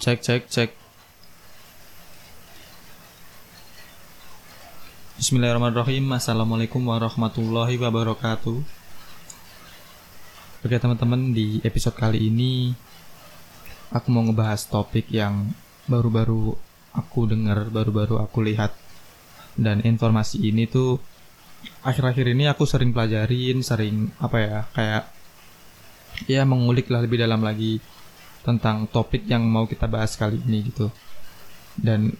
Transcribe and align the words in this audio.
Cek 0.00 0.24
cek 0.24 0.42
cek. 0.48 0.70
Bismillahirrahmanirrahim. 5.20 6.16
Assalamualaikum 6.16 6.80
warahmatullahi 6.88 7.76
wabarakatuh. 7.76 8.64
Oke 10.64 10.76
teman-teman 10.80 11.36
di 11.36 11.60
episode 11.60 12.00
kali 12.00 12.32
ini 12.32 12.72
aku 13.92 14.08
mau 14.08 14.24
ngebahas 14.24 14.72
topik 14.72 15.04
yang 15.12 15.52
baru-baru 15.84 16.56
aku 16.96 17.28
dengar, 17.28 17.68
baru-baru 17.68 18.24
aku 18.24 18.40
lihat 18.40 18.72
dan 19.60 19.84
informasi 19.84 20.40
ini 20.40 20.64
tuh 20.64 20.96
akhir-akhir 21.84 22.24
ini 22.24 22.48
aku 22.48 22.64
sering 22.64 22.96
pelajarin, 22.96 23.60
sering 23.60 24.08
apa 24.16 24.36
ya 24.40 24.58
kayak 24.72 25.04
ya 26.24 26.48
mengulik 26.48 26.88
lah 26.88 27.04
lebih 27.04 27.20
dalam 27.20 27.44
lagi 27.44 28.00
tentang 28.40 28.88
topik 28.88 29.28
yang 29.28 29.44
mau 29.44 29.68
kita 29.68 29.84
bahas 29.84 30.16
kali 30.16 30.40
ini 30.40 30.72
gitu. 30.72 30.88
Dan 31.76 32.12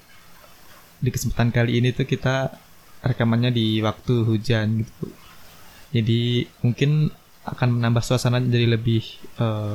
di 1.01 1.09
kesempatan 1.09 1.49
kali 1.49 1.81
ini 1.81 1.97
tuh 1.97 2.05
kita 2.05 2.53
rekamannya 3.01 3.51
di 3.53 3.81
waktu 3.81 4.29
hujan 4.29 4.85
gitu. 4.85 5.07
Jadi 5.91 6.47
mungkin 6.61 7.11
akan 7.49 7.81
menambah 7.81 8.05
suasana 8.05 8.39
jadi 8.39 8.77
lebih 8.77 9.03
uh, 9.41 9.75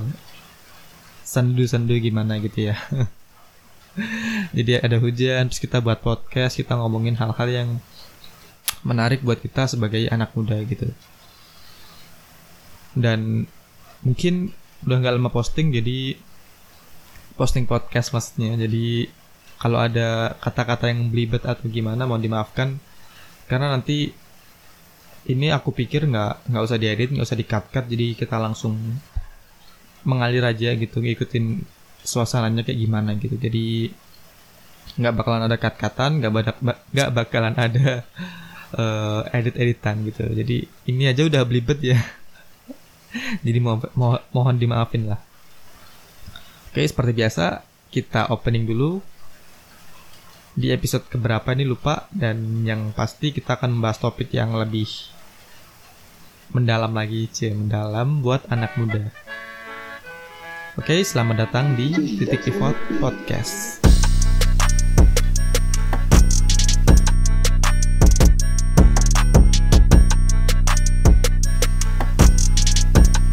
sendu-sendu 1.26 1.98
gimana 1.98 2.38
gitu 2.38 2.72
ya. 2.72 2.78
jadi 4.58 4.86
ada 4.86 5.02
hujan 5.02 5.50
terus 5.50 5.60
kita 5.60 5.82
buat 5.82 6.00
podcast, 6.00 6.62
kita 6.62 6.78
ngomongin 6.78 7.18
hal-hal 7.18 7.50
yang 7.50 7.70
menarik 8.86 9.26
buat 9.26 9.42
kita 9.42 9.66
sebagai 9.66 10.06
anak 10.14 10.32
muda 10.38 10.62
gitu. 10.62 10.94
Dan 12.94 13.50
mungkin 14.06 14.54
udah 14.86 14.98
nggak 15.02 15.16
lama 15.18 15.34
posting 15.34 15.74
jadi 15.74 16.14
posting 17.36 17.68
podcast 17.68 18.16
maksudnya. 18.16 18.56
Jadi 18.56 19.08
kalau 19.60 19.80
ada 19.80 20.36
kata-kata 20.40 20.92
yang 20.92 21.12
belibet 21.12 21.44
atau 21.44 21.68
gimana 21.68 22.08
mau 22.08 22.20
dimaafkan. 22.20 22.80
Karena 23.46 23.76
nanti 23.76 24.10
ini 25.30 25.48
aku 25.52 25.76
pikir 25.76 26.08
nggak 26.10 26.50
nggak 26.50 26.64
usah 26.66 26.78
diedit 26.82 27.10
nggak 27.10 27.26
usah 27.26 27.40
dikat 27.40 27.64
cut 27.74 27.86
jadi 27.90 28.14
kita 28.14 28.38
langsung 28.38 28.78
mengalir 30.06 30.46
aja 30.46 30.78
gitu 30.78 31.02
ngikutin 31.02 31.66
suasananya 32.06 32.66
kayak 32.66 32.80
gimana 32.80 33.14
gitu. 33.20 33.36
Jadi 33.38 33.92
nggak 34.96 35.14
bakalan 35.14 35.46
ada 35.46 35.58
cut 35.60 35.76
cutan 35.76 36.12
nggak 36.24 36.34
badak 36.34 36.58
nggak 36.94 37.10
bakalan 37.12 37.56
ada 37.60 38.06
uh, 38.80 39.22
edit 39.36 39.56
editan 39.60 40.02
gitu. 40.08 40.24
Jadi 40.24 40.66
ini 40.90 41.04
aja 41.12 41.22
udah 41.28 41.42
belibet 41.44 41.80
ya. 41.84 42.00
Jadi 43.46 43.60
mo 43.60 43.80
mo 43.96 44.20
mohon 44.36 44.56
dimaafin 44.60 45.08
lah 45.12 45.35
Oke, 46.76 46.92
seperti 46.92 47.16
biasa 47.16 47.64
kita 47.88 48.36
opening 48.36 48.68
dulu 48.68 49.00
di 50.60 50.76
episode 50.76 51.08
keberapa 51.08 51.56
ini 51.56 51.64
lupa 51.64 52.04
dan 52.12 52.68
yang 52.68 52.92
pasti 52.92 53.32
kita 53.32 53.56
akan 53.56 53.80
membahas 53.80 54.04
topik 54.04 54.28
yang 54.36 54.52
lebih 54.60 54.84
mendalam 56.52 56.92
lagi, 56.92 57.32
c 57.32 57.56
mendalam 57.56 58.20
buat 58.20 58.44
anak 58.52 58.76
muda. 58.76 59.08
Oke, 60.76 61.00
selamat 61.00 61.48
datang 61.48 61.80
di 61.80 61.96
Titik 62.20 62.44
Pivot 62.44 62.76
Podcast. 63.00 63.80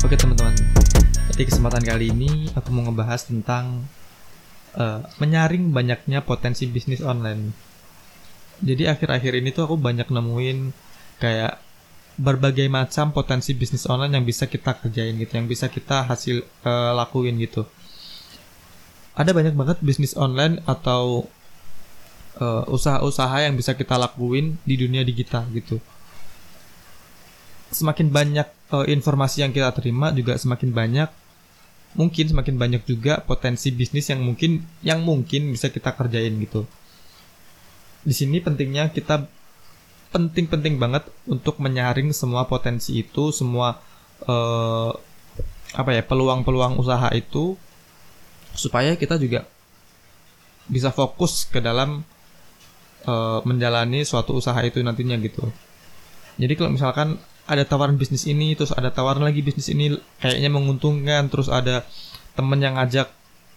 Oke 0.06 0.14
teman-teman, 0.14 0.41
di 1.32 1.48
kesempatan 1.48 1.80
kali 1.80 2.12
ini 2.12 2.52
aku 2.52 2.68
mau 2.76 2.84
ngebahas 2.84 3.24
tentang 3.24 3.88
uh, 4.76 5.00
menyaring 5.16 5.72
banyaknya 5.72 6.20
potensi 6.20 6.68
bisnis 6.68 7.00
online. 7.00 7.56
Jadi 8.60 8.84
akhir-akhir 8.84 9.40
ini 9.40 9.48
tuh 9.50 9.64
aku 9.64 9.80
banyak 9.80 10.12
nemuin 10.12 10.58
kayak 11.16 11.56
berbagai 12.20 12.68
macam 12.68 13.16
potensi 13.16 13.56
bisnis 13.56 13.88
online 13.88 14.20
yang 14.20 14.28
bisa 14.28 14.44
kita 14.44 14.76
kerjain 14.76 15.16
gitu, 15.16 15.32
yang 15.32 15.48
bisa 15.48 15.72
kita 15.72 16.04
hasil 16.04 16.44
uh, 16.68 16.92
lakuin 16.92 17.40
gitu. 17.40 17.64
Ada 19.16 19.32
banyak 19.32 19.56
banget 19.56 19.80
bisnis 19.80 20.12
online 20.16 20.60
atau 20.68 21.28
usaha 22.32 22.64
usaha-usaha 22.64 23.44
yang 23.44 23.60
bisa 23.60 23.76
kita 23.76 24.00
lakuin 24.00 24.56
di 24.64 24.74
dunia 24.80 25.04
digital 25.04 25.44
gitu. 25.52 25.76
Semakin 27.68 28.08
banyak 28.08 28.48
uh, 28.72 28.88
informasi 28.88 29.44
yang 29.44 29.52
kita 29.52 29.68
terima 29.76 30.12
juga 30.16 30.40
semakin 30.40 30.72
banyak 30.72 31.21
mungkin 31.92 32.24
semakin 32.32 32.56
banyak 32.56 32.82
juga 32.88 33.20
potensi 33.20 33.68
bisnis 33.68 34.08
yang 34.08 34.24
mungkin 34.24 34.64
yang 34.80 35.04
mungkin 35.04 35.52
bisa 35.52 35.68
kita 35.68 35.92
kerjain 35.92 36.32
gitu. 36.40 36.64
Di 38.02 38.14
sini 38.16 38.40
pentingnya 38.40 38.90
kita 38.90 39.28
penting-penting 40.12 40.76
banget 40.76 41.08
untuk 41.24 41.56
menyaring 41.60 42.12
semua 42.12 42.44
potensi 42.48 43.00
itu, 43.00 43.32
semua 43.32 43.80
uh, 44.28 44.92
apa 45.72 45.90
ya 45.96 46.02
peluang-peluang 46.04 46.76
usaha 46.76 47.08
itu 47.16 47.56
supaya 48.52 48.92
kita 49.00 49.16
juga 49.16 49.48
bisa 50.68 50.92
fokus 50.92 51.48
ke 51.48 51.64
dalam 51.64 52.04
uh, 53.08 53.40
menjalani 53.48 54.04
suatu 54.04 54.36
usaha 54.36 54.60
itu 54.64 54.84
nantinya 54.84 55.16
gitu. 55.20 55.48
Jadi 56.36 56.52
kalau 56.56 56.70
misalkan 56.76 57.20
ada 57.46 57.66
tawaran 57.66 57.98
bisnis 57.98 58.24
ini 58.30 58.54
terus 58.54 58.70
ada 58.70 58.94
tawaran 58.94 59.26
lagi 59.26 59.42
bisnis 59.42 59.66
ini 59.72 59.98
kayaknya 60.22 60.50
menguntungkan 60.52 61.26
terus 61.26 61.50
ada 61.50 61.82
temen 62.38 62.58
yang 62.62 62.78
ngajak 62.78 63.10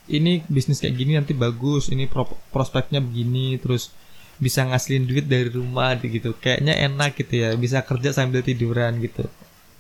ini 0.10 0.46
bisnis 0.46 0.82
kayak 0.82 0.96
gini 0.98 1.18
nanti 1.18 1.34
bagus 1.34 1.90
ini 1.90 2.06
pro 2.06 2.30
prospeknya 2.54 3.02
begini 3.02 3.58
terus 3.58 3.94
bisa 4.36 4.68
ngasilin 4.68 5.08
duit 5.08 5.26
dari 5.26 5.48
rumah 5.48 5.96
gitu. 5.98 6.36
Kayaknya 6.38 6.76
enak 6.92 7.16
gitu 7.18 7.34
ya 7.40 7.50
bisa 7.56 7.82
kerja 7.82 8.12
sambil 8.12 8.44
tiduran 8.44 9.00
gitu. 9.02 9.26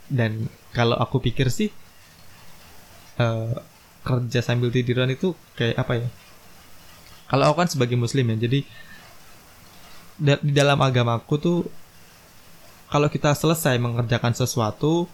Dan 0.08 0.48
kalau 0.72 0.96
aku 0.98 1.22
pikir 1.22 1.50
sih 1.50 1.70
uh, 3.20 3.54
kerja 4.06 4.40
sambil 4.42 4.70
tiduran 4.70 5.12
itu 5.12 5.38
kayak 5.60 5.76
apa 5.78 5.94
ya? 6.02 6.08
Kalau 7.26 7.52
aku 7.52 7.66
kan 7.66 7.70
sebagai 7.70 7.98
muslim 7.98 8.32
ya 8.34 8.38
jadi 8.48 8.60
di 10.16 10.52
dalam 10.56 10.80
agamaku 10.80 11.34
tuh 11.36 11.58
kalau 12.90 13.08
kita 13.10 13.34
selesai 13.34 13.78
mengerjakan 13.82 14.34
sesuatu 14.38 15.10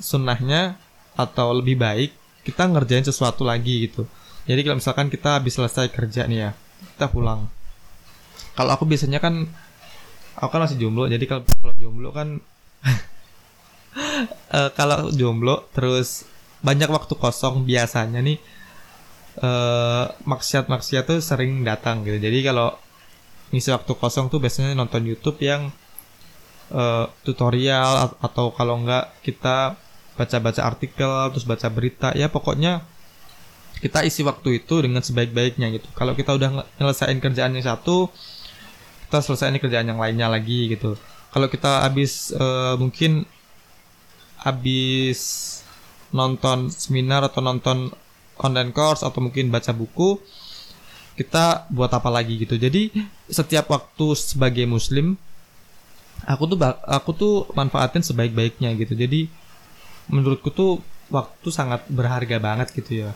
sunnahnya 0.00 0.80
atau 1.14 1.52
lebih 1.52 1.76
baik 1.76 2.10
kita 2.40 2.64
ngerjain 2.66 3.04
sesuatu 3.04 3.44
lagi 3.44 3.88
gitu. 3.88 4.08
Jadi 4.48 4.64
kalau 4.64 4.76
misalkan 4.80 5.12
kita 5.12 5.36
habis 5.36 5.54
selesai 5.54 5.92
kerja 5.92 6.24
nih 6.24 6.38
ya 6.48 6.50
kita 6.96 7.12
pulang. 7.12 7.46
Kalau 8.56 8.72
aku 8.72 8.88
biasanya 8.88 9.20
kan 9.20 9.44
aku 10.40 10.48
kan 10.48 10.60
masih 10.64 10.80
jomblo 10.80 11.04
jadi 11.04 11.20
kalau, 11.28 11.44
kalau 11.44 11.74
jomblo 11.76 12.08
kan 12.16 12.40
uh, 14.56 14.70
kalau 14.78 15.12
jomblo 15.12 15.68
terus 15.76 16.24
banyak 16.64 16.88
waktu 16.88 17.12
kosong 17.16 17.68
biasanya 17.68 18.24
nih 18.24 18.40
uh, 19.44 20.12
maksiat-maksiat 20.24 21.04
tuh 21.08 21.20
sering 21.20 21.62
datang 21.62 22.04
gitu. 22.08 22.16
Jadi 22.20 22.38
kalau 22.44 22.76
ngisi 23.50 23.70
waktu 23.74 23.92
kosong 23.96 24.32
tuh 24.32 24.38
biasanya 24.38 24.72
nonton 24.76 25.04
YouTube 25.04 25.40
yang 25.42 25.74
uh, 26.70 27.06
tutorial 27.26 28.14
atau 28.18 28.54
kalau 28.54 28.80
enggak 28.80 29.10
kita 29.22 29.76
baca-baca 30.18 30.60
artikel 30.66 31.32
terus 31.32 31.46
baca 31.48 31.68
berita 31.72 32.12
ya 32.12 32.28
pokoknya 32.28 32.84
kita 33.80 34.04
isi 34.04 34.20
waktu 34.20 34.60
itu 34.60 34.84
dengan 34.84 35.00
sebaik-baiknya 35.00 35.72
gitu. 35.72 35.88
Kalau 35.96 36.12
kita 36.12 36.36
udah 36.36 36.68
nyelesain 36.76 37.16
kerjaan 37.16 37.56
yang 37.56 37.64
satu 37.64 38.12
kita 39.08 39.18
selesaiin 39.24 39.58
kerjaan 39.58 39.88
yang 39.88 39.98
lainnya 39.98 40.28
lagi 40.28 40.70
gitu. 40.70 40.94
Kalau 41.32 41.48
kita 41.48 41.82
habis 41.82 42.30
uh, 42.36 42.76
mungkin 42.76 43.24
habis 44.38 45.20
nonton 46.12 46.68
seminar 46.68 47.24
atau 47.24 47.40
nonton 47.40 47.88
online 48.38 48.70
course 48.76 49.00
atau 49.02 49.20
mungkin 49.24 49.48
baca 49.48 49.72
buku 49.72 50.20
kita 51.16 51.68
buat 51.72 51.92
apa 51.92 52.08
lagi 52.12 52.36
gitu. 52.40 52.60
Jadi 52.60 52.92
setiap 53.28 53.72
waktu 53.72 54.12
sebagai 54.16 54.68
muslim 54.68 55.16
aku 56.26 56.42
tuh 56.50 56.58
aku 56.84 57.10
tuh 57.16 57.34
manfaatin 57.56 58.04
sebaik-baiknya 58.04 58.74
gitu. 58.76 58.92
Jadi 58.96 59.30
menurutku 60.10 60.50
tuh 60.52 60.82
waktu 61.08 61.48
sangat 61.52 61.86
berharga 61.88 62.36
banget 62.42 62.72
gitu 62.74 63.06
ya. 63.06 63.10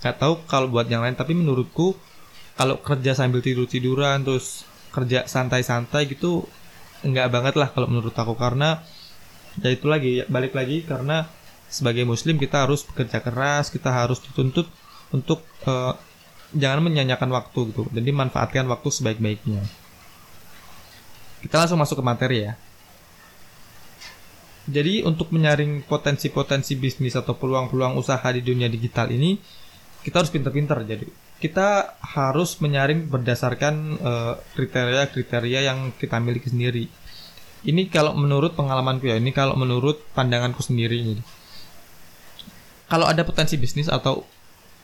Gak 0.00 0.18
tahu 0.18 0.40
kalau 0.48 0.72
buat 0.72 0.88
yang 0.88 1.04
lain 1.04 1.14
tapi 1.14 1.36
menurutku 1.36 1.94
kalau 2.56 2.80
kerja 2.80 3.16
sambil 3.16 3.44
tidur 3.44 3.68
tiduran 3.68 4.24
terus 4.24 4.64
kerja 4.90 5.24
santai-santai 5.28 6.10
gitu 6.10 6.44
enggak 7.06 7.30
banget 7.32 7.54
lah 7.56 7.68
kalau 7.70 7.86
menurut 7.88 8.14
aku. 8.16 8.34
Karena 8.34 8.80
ya 9.60 9.70
itu 9.70 9.86
lagi 9.86 10.24
balik 10.26 10.56
lagi 10.56 10.82
karena 10.82 11.28
sebagai 11.70 12.02
muslim 12.02 12.34
kita 12.34 12.66
harus 12.66 12.82
bekerja 12.82 13.22
keras 13.22 13.70
kita 13.70 13.94
harus 13.94 14.18
dituntut 14.18 14.66
untuk 15.14 15.42
uh, 15.70 15.94
jangan 16.50 16.82
menyanyikan 16.82 17.30
waktu 17.30 17.70
gitu. 17.70 17.86
Jadi 17.94 18.10
manfaatkan 18.10 18.66
waktu 18.66 18.88
sebaik-baiknya 18.90 19.79
kita 21.40 21.56
langsung 21.60 21.80
masuk 21.80 22.00
ke 22.00 22.04
materi 22.04 22.38
ya. 22.48 22.52
Jadi 24.70 25.02
untuk 25.02 25.34
menyaring 25.34 25.82
potensi-potensi 25.88 26.78
bisnis 26.78 27.18
atau 27.18 27.34
peluang-peluang 27.34 27.98
usaha 27.98 28.28
di 28.30 28.44
dunia 28.44 28.70
digital 28.70 29.10
ini, 29.10 29.34
kita 30.04 30.22
harus 30.22 30.30
pinter-pinter. 30.30 30.78
Jadi 30.86 31.06
kita 31.40 31.98
harus 31.98 32.60
menyaring 32.60 33.08
berdasarkan 33.08 33.74
eh, 33.98 34.34
kriteria-kriteria 34.54 35.60
yang 35.66 35.90
kita 35.96 36.20
miliki 36.20 36.52
sendiri. 36.52 36.84
Ini 37.60 37.92
kalau 37.92 38.16
menurut 38.16 38.56
pengalamanku 38.56 39.04
ya 39.04 39.20
ini 39.20 39.36
kalau 39.36 39.52
menurut 39.52 40.00
pandanganku 40.16 40.64
sendiri 40.64 40.96
jadi 40.96 41.24
kalau 42.90 43.06
ada 43.06 43.22
potensi 43.22 43.54
bisnis 43.54 43.86
atau 43.86 44.26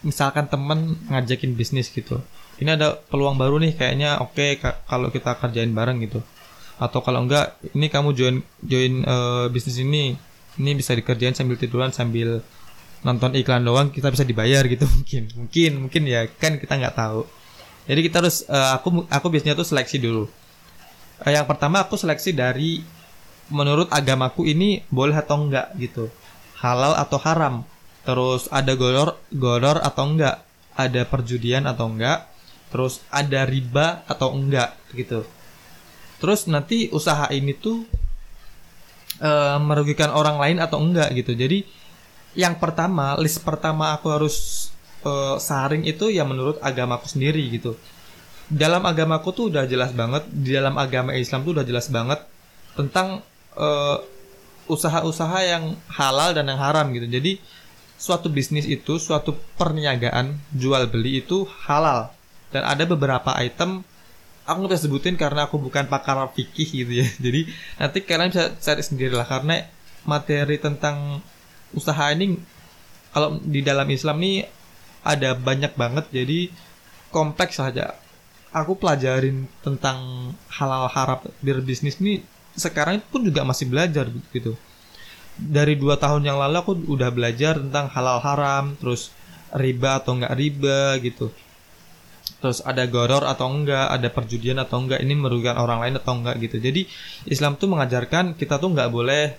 misalkan 0.07 0.47
temen 0.47 0.95
ngajakin 1.11 1.59
bisnis 1.59 1.91
gitu 1.91 2.23
ini 2.63 2.79
ada 2.79 2.95
peluang 3.11 3.35
baru 3.35 3.59
nih 3.59 3.75
kayaknya 3.75 4.23
oke 4.23 4.39
okay, 4.39 4.63
kalau 4.63 5.11
kita 5.11 5.35
kerjain 5.35 5.75
bareng 5.75 5.99
gitu 6.07 6.23
atau 6.77 7.01
kalau 7.01 7.25
enggak 7.25 7.57
ini 7.73 7.89
kamu 7.89 8.13
join 8.13 8.37
join 8.61 9.01
uh, 9.09 9.49
bisnis 9.49 9.81
ini 9.81 10.13
ini 10.61 10.71
bisa 10.77 10.93
dikerjain 10.93 11.33
sambil 11.33 11.57
tiduran 11.57 11.89
sambil 11.93 12.45
nonton 13.01 13.33
iklan 13.37 13.65
doang 13.65 13.89
kita 13.89 14.13
bisa 14.13 14.25
dibayar 14.25 14.65
gitu. 14.69 14.85
Mungkin 14.97 15.23
mungkin 15.37 15.73
mungkin 15.89 16.03
ya 16.05 16.29
kan 16.29 16.61
kita 16.61 16.77
nggak 16.77 16.97
tahu. 16.97 17.25
Jadi 17.87 18.01
kita 18.03 18.19
harus 18.21 18.45
uh, 18.51 18.77
aku 18.77 19.07
aku 19.09 19.27
biasanya 19.33 19.57
tuh 19.57 19.69
seleksi 19.69 19.97
dulu. 20.03 20.29
Uh, 21.23 21.33
yang 21.33 21.49
pertama 21.49 21.81
aku 21.81 21.97
seleksi 21.97 22.37
dari 22.37 22.83
menurut 23.49 23.87
agamaku 23.95 24.45
ini 24.45 24.85
boleh 24.93 25.17
atau 25.17 25.49
enggak 25.49 25.73
gitu. 25.81 26.13
Halal 26.61 26.99
atau 26.99 27.17
haram. 27.23 27.65
Terus 28.05 28.51
ada 28.53 28.75
goror 28.77 29.17
goror 29.33 29.81
atau 29.81 30.13
enggak? 30.13 30.45
Ada 30.77 31.09
perjudian 31.09 31.65
atau 31.65 31.89
enggak? 31.89 32.27
Terus 32.69 33.01
ada 33.09 33.47
riba 33.47 34.03
atau 34.11 34.35
enggak 34.35 34.77
gitu 34.93 35.25
terus 36.17 36.49
nanti 36.49 36.89
usaha 36.93 37.29
ini 37.33 37.53
tuh 37.53 37.85
uh, 39.21 39.59
merugikan 39.61 40.13
orang 40.13 40.37
lain 40.41 40.59
atau 40.61 40.81
enggak 40.81 41.13
gitu. 41.17 41.37
Jadi 41.37 41.65
yang 42.37 42.61
pertama 42.61 43.17
list 43.17 43.41
pertama 43.41 43.97
aku 43.97 44.13
harus 44.13 44.69
uh, 45.05 45.41
saring 45.41 45.89
itu 45.89 46.13
ya 46.13 46.25
menurut 46.25 46.61
agamaku 46.61 47.09
sendiri 47.09 47.41
gitu. 47.53 47.77
Dalam 48.47 48.85
agamaku 48.87 49.29
tuh 49.35 49.45
udah 49.51 49.67
jelas 49.67 49.91
banget 49.91 50.23
di 50.31 50.55
dalam 50.55 50.79
agama 50.79 51.17
Islam 51.17 51.43
tuh 51.43 51.53
udah 51.59 51.67
jelas 51.67 51.91
banget 51.91 52.23
tentang 52.79 53.25
uh, 53.59 53.99
usaha-usaha 54.71 55.39
yang 55.43 55.75
halal 55.91 56.37
dan 56.37 56.47
yang 56.47 56.61
haram 56.61 56.93
gitu. 56.95 57.09
Jadi 57.11 57.43
suatu 57.97 58.29
bisnis 58.29 58.69
itu 58.69 59.01
suatu 59.01 59.35
perniagaan 59.57 60.37
jual 60.53 60.87
beli 60.87 61.25
itu 61.25 61.49
halal. 61.67 62.13
Dan 62.55 62.63
ada 62.63 62.87
beberapa 62.87 63.35
item 63.35 63.83
aku 64.47 64.59
nggak 64.71 64.81
sebutin 64.81 65.15
karena 65.19 65.51
aku 65.51 65.59
bukan 65.59 65.91
pakar 65.91 66.17
fikih 66.33 66.87
gitu 66.87 66.93
ya. 67.03 67.07
Jadi 67.25 67.51
nanti 67.77 67.99
kalian 68.07 68.31
bisa 68.31 68.55
cari 68.57 68.83
sendiri 68.83 69.13
lah 69.13 69.27
karena 69.27 69.67
materi 70.07 70.57
tentang 70.57 71.21
usaha 71.75 72.15
ini 72.15 72.39
kalau 73.11 73.43
di 73.43 73.61
dalam 73.61 73.91
Islam 73.91 74.23
nih 74.23 74.47
ada 75.03 75.35
banyak 75.35 75.75
banget. 75.75 76.07
Jadi 76.15 76.55
kompleks 77.11 77.59
saja. 77.59 77.99
Aku 78.55 78.79
pelajarin 78.79 79.51
tentang 79.61 80.33
halal 80.49 80.89
haram 80.89 81.21
berbisnis 81.45 82.01
ini 82.01 82.25
sekarang 82.57 83.05
pun 83.05 83.21
juga 83.21 83.45
masih 83.45 83.69
belajar 83.69 84.09
gitu. 84.33 84.57
Dari 85.37 85.77
dua 85.77 86.01
tahun 86.01 86.25
yang 86.25 86.41
lalu 86.41 86.57
aku 86.65 86.73
udah 86.89 87.13
belajar 87.13 87.61
tentang 87.61 87.93
halal 87.93 88.25
haram 88.25 88.73
terus 88.81 89.13
riba 89.53 90.01
atau 90.01 90.17
enggak 90.17 90.33
riba 90.33 90.97
gitu 91.05 91.29
terus 92.37 92.61
ada 92.63 92.85
goror 92.87 93.25
atau 93.25 93.49
enggak, 93.49 93.91
ada 93.91 94.09
perjudian 94.13 94.61
atau 94.61 94.83
enggak, 94.85 95.01
ini 95.01 95.15
merugikan 95.17 95.57
orang 95.57 95.83
lain 95.83 95.95
atau 95.99 96.13
enggak 96.19 96.37
gitu. 96.43 96.61
Jadi 96.61 96.85
Islam 97.27 97.57
tuh 97.57 97.73
mengajarkan 97.73 98.37
kita 98.37 98.61
tuh 98.61 98.77
enggak 98.77 98.93
boleh 98.93 99.39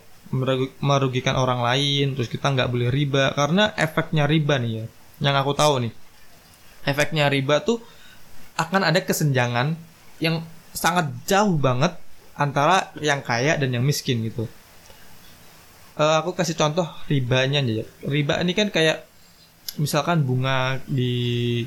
merugikan 0.83 1.39
orang 1.39 1.63
lain, 1.63 2.17
terus 2.17 2.27
kita 2.27 2.51
enggak 2.51 2.67
boleh 2.67 2.91
riba 2.91 3.31
karena 3.31 3.71
efeknya 3.79 4.27
riba 4.27 4.59
nih 4.59 4.71
ya. 4.83 4.85
Yang 5.23 5.35
aku 5.45 5.51
tahu 5.55 5.73
nih, 5.87 5.93
efeknya 6.83 7.25
riba 7.31 7.63
tuh 7.63 7.79
akan 8.57 8.89
ada 8.89 8.99
kesenjangan 9.01 9.77
yang 10.17 10.41
sangat 10.73 11.09
jauh 11.29 11.55
banget 11.57 11.95
antara 12.37 12.93
yang 13.01 13.21
kaya 13.25 13.57
dan 13.57 13.73
yang 13.73 13.85
miskin 13.85 14.21
gitu. 14.25 14.45
Uh, 15.97 16.21
aku 16.21 16.37
kasih 16.37 16.53
contoh 16.53 16.85
ribanya 17.09 17.61
aja. 17.61 17.85
Riba 18.05 18.37
ini 18.45 18.53
kan 18.53 18.69
kayak 18.69 19.01
misalkan 19.81 20.21
bunga 20.25 20.77
di 20.85 21.65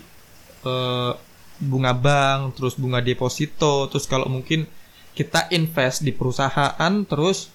uh, 0.65 1.13
bunga 1.61 1.93
bank, 1.93 2.57
terus 2.57 2.75
bunga 2.77 3.05
deposito, 3.05 3.89
terus 3.93 4.09
kalau 4.09 4.27
mungkin 4.27 4.65
kita 5.13 5.53
invest 5.53 6.01
di 6.01 6.13
perusahaan, 6.15 6.93
terus 7.05 7.53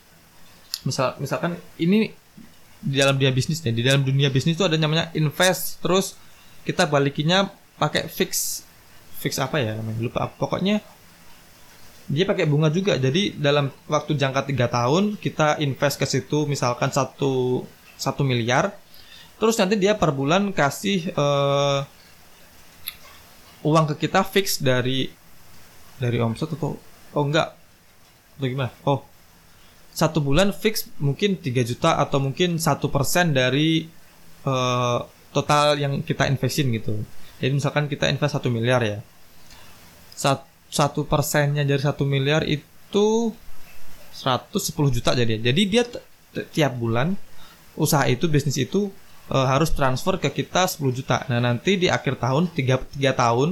misal 0.86 1.18
misalkan 1.18 1.58
ini 1.82 2.14
di 2.86 2.96
dalam 3.02 3.18
dunia 3.18 3.34
bisnis 3.34 3.66
ya, 3.66 3.74
di 3.74 3.82
dalam 3.82 4.06
dunia 4.06 4.30
bisnis 4.30 4.54
itu 4.54 4.66
ada 4.66 4.78
namanya 4.78 5.10
invest, 5.18 5.82
terus 5.82 6.14
kita 6.62 6.86
balikinya 6.86 7.50
pakai 7.82 8.06
fix, 8.06 8.62
fix 9.18 9.42
apa 9.42 9.58
ya 9.58 9.74
namanya 9.78 10.00
lupa, 10.06 10.30
pokoknya 10.38 10.86
dia 12.06 12.26
pakai 12.30 12.46
bunga 12.46 12.70
juga. 12.70 13.02
Jadi 13.02 13.34
dalam 13.34 13.74
waktu 13.90 14.14
jangka 14.14 14.46
tiga 14.46 14.70
tahun 14.70 15.18
kita 15.18 15.58
invest 15.66 15.98
ke 15.98 16.06
situ 16.06 16.46
misalkan 16.46 16.94
satu 16.94 17.66
satu 17.98 18.22
miliar 18.22 18.76
terus 19.40 19.60
nanti 19.60 19.76
dia 19.76 19.96
per 19.96 20.16
bulan 20.16 20.52
kasih 20.56 21.12
uh, 21.16 21.84
uang 23.66 23.98
ke 23.98 24.06
kita 24.06 24.22
fix 24.22 24.62
dari 24.62 25.10
dari 25.98 26.22
omset 26.22 26.54
atau 26.54 26.78
oh 27.18 27.24
enggak. 27.26 27.58
Atau 28.38 28.46
gimana? 28.46 28.72
Oh 28.86 29.16
satu 29.96 30.20
bulan 30.20 30.52
fix 30.52 30.92
mungkin 31.00 31.40
3 31.40 31.64
juta 31.64 31.96
atau 31.96 32.20
mungkin 32.20 32.60
satu 32.60 32.92
persen 32.92 33.32
dari 33.32 33.88
uh, 34.44 35.00
total 35.32 35.80
yang 35.80 36.04
kita 36.04 36.28
investin 36.28 36.68
gitu. 36.76 37.00
Jadi 37.40 37.52
misalkan 37.56 37.88
kita 37.88 38.12
invest 38.12 38.36
satu 38.36 38.52
miliar 38.52 38.84
ya. 38.84 39.00
Satu 40.68 41.08
persennya 41.08 41.64
dari 41.64 41.80
satu 41.80 42.04
miliar 42.04 42.44
itu 42.44 43.32
110 44.20 44.96
juta 45.00 45.16
jadi. 45.16 45.40
Jadi 45.40 45.62
dia 45.64 45.88
tiap 46.52 46.76
bulan 46.76 47.16
usaha 47.80 48.04
itu 48.12 48.28
bisnis 48.28 48.60
itu 48.60 48.92
e, 49.30 49.38
harus 49.38 49.70
transfer 49.74 50.18
ke 50.22 50.30
kita 50.32 50.68
10 50.70 50.82
juta. 50.94 51.26
Nah, 51.32 51.42
nanti 51.42 51.78
di 51.80 51.88
akhir 51.88 52.22
tahun 52.22 52.52
3 52.52 52.98
3 52.98 53.14
tahun 53.16 53.50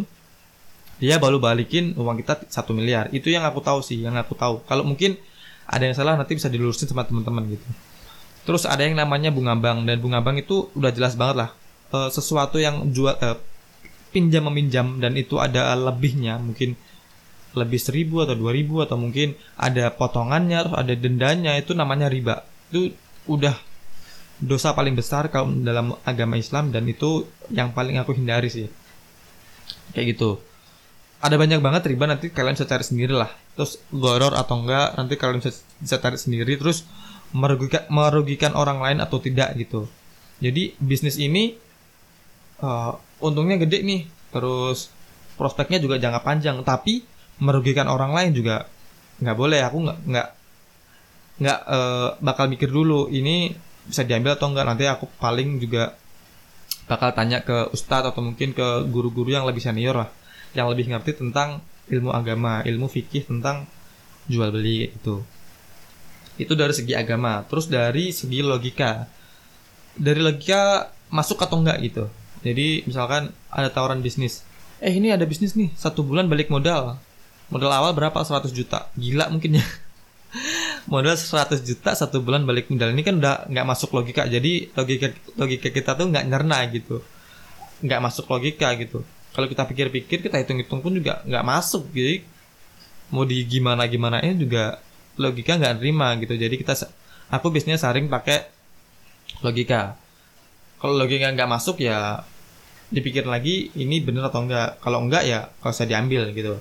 dia 1.02 1.20
baru 1.20 1.42
balikin 1.42 1.98
uang 1.98 2.18
kita 2.24 2.48
1 2.48 2.78
miliar. 2.78 3.10
Itu 3.12 3.28
yang 3.28 3.44
aku 3.44 3.60
tahu 3.60 3.81
sih, 3.81 4.00
yang 4.02 4.16
aku 4.16 4.38
tahu. 4.38 4.62
Kalau 4.66 4.86
mungkin 4.86 5.18
ada 5.68 5.84
yang 5.84 5.96
salah 5.96 6.16
nanti 6.16 6.38
bisa 6.38 6.48
dilurusin 6.48 6.88
sama 6.88 7.04
teman-teman 7.04 7.58
gitu. 7.58 7.68
Terus 8.44 8.68
ada 8.68 8.84
yang 8.84 9.00
namanya 9.00 9.31
bunga 9.31 9.56
bank 9.56 9.88
dan 9.88 9.98
bunga 10.04 10.20
bank 10.20 10.44
itu 10.44 10.68
udah 10.75 10.92
jelas 10.92 11.16
banget 11.16 11.48
lah. 11.48 11.50
E, 11.92 11.98
sesuatu 12.14 12.60
yang 12.62 12.92
jual 12.92 13.16
e, 13.18 13.30
pinjam 14.14 14.46
meminjam 14.46 15.02
dan 15.02 15.18
itu 15.18 15.42
ada 15.42 15.74
lebihnya 15.74 16.38
mungkin 16.38 16.77
lebih 17.53 17.77
seribu 17.82 18.25
atau 18.25 18.34
dua 18.38 18.53
ribu 18.53 18.82
atau 18.82 18.98
mungkin 18.98 19.38
ada 19.58 19.94
potongannya 19.94 20.58
atau 20.70 20.74
ada 20.77 20.94
dendanya 20.94 21.53
itu 21.58 21.77
namanya 21.77 22.10
riba 22.10 22.46
itu 22.70 22.94
udah 23.30 23.53
dosa 24.42 24.74
paling 24.74 24.98
besar 24.98 25.30
kalau 25.30 25.52
dalam 25.62 25.94
agama 26.08 26.40
Islam 26.40 26.74
dan 26.74 26.88
itu 26.90 27.28
yang 27.54 27.75
paling 27.75 28.02
aku 28.02 28.18
hindari 28.18 28.50
sih. 28.50 28.68
Kayak 29.94 30.18
gitu. 30.18 30.42
Ada 31.24 31.40
banyak 31.40 31.63
banget 31.63 31.88
riba 31.88 32.10
nanti 32.10 32.34
kalian 32.34 32.58
bisa 32.58 32.68
cari 32.68 32.84
sendiri 32.84 33.13
lah. 33.16 33.32
Terus 33.56 33.80
goror 33.94 34.34
atau 34.34 34.60
enggak 34.60 34.98
nanti 34.98 35.13
kalian 35.16 35.40
bisa, 35.40 35.62
bisa 35.80 35.96
cari 36.02 36.18
sendiri 36.20 36.58
terus 36.60 36.84
merugikan 37.32 37.88
merugikan 37.88 38.54
orang 38.58 38.82
lain 38.82 39.00
atau 39.00 39.22
tidak 39.22 39.56
gitu. 39.56 39.88
Jadi 40.44 40.75
bisnis 40.82 41.16
ini 41.16 41.56
uh, 42.60 42.98
untungnya 43.24 43.62
gede 43.62 43.86
nih. 43.86 44.02
Terus 44.34 44.90
prospeknya 45.40 45.80
juga 45.80 46.02
jangka 46.02 46.22
panjang 46.25 46.60
tapi 46.66 47.06
merugikan 47.40 47.88
orang 47.88 48.12
lain 48.12 48.32
juga 48.36 48.68
nggak 49.24 49.38
boleh. 49.38 49.60
Aku 49.63 49.78
nggak 49.80 50.00
nggak 50.10 50.28
nggak 51.34 51.60
uh, 51.66 52.10
bakal 52.20 52.46
mikir 52.52 52.68
dulu 52.68 53.08
ini 53.08 53.56
bisa 53.88 54.02
diambil 54.04 54.36
atau 54.36 54.52
enggak. 54.52 54.66
Nanti 54.68 54.84
aku 54.88 55.06
paling 55.20 55.60
juga 55.60 55.96
bakal 56.88 57.16
tanya 57.16 57.42
ke 57.42 57.72
ustadz 57.72 58.12
atau 58.12 58.20
mungkin 58.20 58.52
ke 58.52 58.68
guru-guru 58.92 59.32
yang 59.32 59.48
lebih 59.48 59.63
senior 59.63 59.96
lah 59.96 60.10
yang 60.52 60.68
lebih 60.68 60.92
ngerti 60.92 61.16
tentang 61.16 61.63
ilmu 61.88 62.12
agama 62.12 62.60
ilmu 62.68 62.92
fikih 62.92 63.24
tentang 63.24 63.63
jual 64.28 64.52
beli 64.52 64.92
itu 64.92 65.24
itu 66.38 66.54
dari 66.58 66.74
segi 66.74 66.94
agama. 66.98 67.46
Terus 67.46 67.70
dari 67.70 68.10
segi 68.10 68.42
logika. 68.42 69.06
Dari 69.94 70.18
logika 70.18 70.90
masuk 71.13 71.38
atau 71.46 71.62
enggak 71.62 71.78
gitu. 71.86 72.06
Jadi 72.42 72.84
misalkan 72.90 73.30
ada 73.54 73.70
tawaran 73.70 74.02
bisnis. 74.02 74.42
Eh 74.82 74.98
ini 74.98 75.13
ada 75.13 75.24
bisnis 75.30 75.54
nih. 75.54 75.70
Satu 75.78 76.02
bulan 76.02 76.25
balik 76.25 76.50
modal. 76.50 76.98
Modal 77.54 77.70
awal 77.70 77.94
berapa? 77.94 78.18
100 78.18 78.50
juta. 78.50 78.90
Gila 78.98 79.30
mungkin 79.30 79.62
ya 79.62 79.66
modal 80.88 81.16
100 81.16 81.63
juta 81.63 81.96
satu 81.96 82.20
bulan 82.20 82.44
balik 82.44 82.68
modal. 82.68 82.92
Ini 82.92 83.04
kan 83.04 83.16
udah 83.20 83.48
nggak 83.48 83.66
masuk 83.68 83.90
logika. 83.96 84.28
Jadi 84.28 84.74
logika 84.75 85.08
logika 85.40 85.68
kita 85.72 85.96
tuh 85.96 86.12
nggak 86.12 86.25
nyerna 86.28 86.60
gitu. 86.72 87.00
Nggak 87.84 88.00
masuk 88.04 88.25
logika 88.28 88.72
gitu. 88.75 89.04
Kalau 89.34 89.48
kita 89.50 89.63
pikir-pikir 89.66 90.22
kita 90.22 90.38
hitung-hitung 90.44 90.84
pun 90.84 90.94
juga 90.94 91.24
nggak 91.24 91.46
masuk. 91.46 91.88
Jadi 91.92 92.24
mau 93.13 93.24
di 93.24 93.46
gimana 93.48 93.88
gimana 93.88 94.20
ini 94.20 94.36
juga 94.44 94.80
logika 95.16 95.56
nggak 95.56 95.80
terima 95.80 96.16
gitu. 96.20 96.34
Jadi 96.36 96.56
kita 96.60 96.74
aku 97.32 97.48
biasanya 97.54 97.80
saring 97.80 98.12
pakai 98.12 98.44
logika. 99.40 99.96
Kalau 100.84 101.00
logika 101.00 101.32
nggak 101.32 101.50
masuk 101.50 101.80
ya 101.80 102.28
dipikir 102.94 103.25
lagi 103.25 103.74
ini 103.74 104.04
bener 104.04 104.30
atau 104.30 104.46
enggak 104.46 104.78
kalau 104.84 105.02
enggak 105.02 105.24
ya 105.25 105.50
kalau 105.63 105.74
saya 105.74 105.96
diambil 105.96 106.30
gitu. 106.36 106.60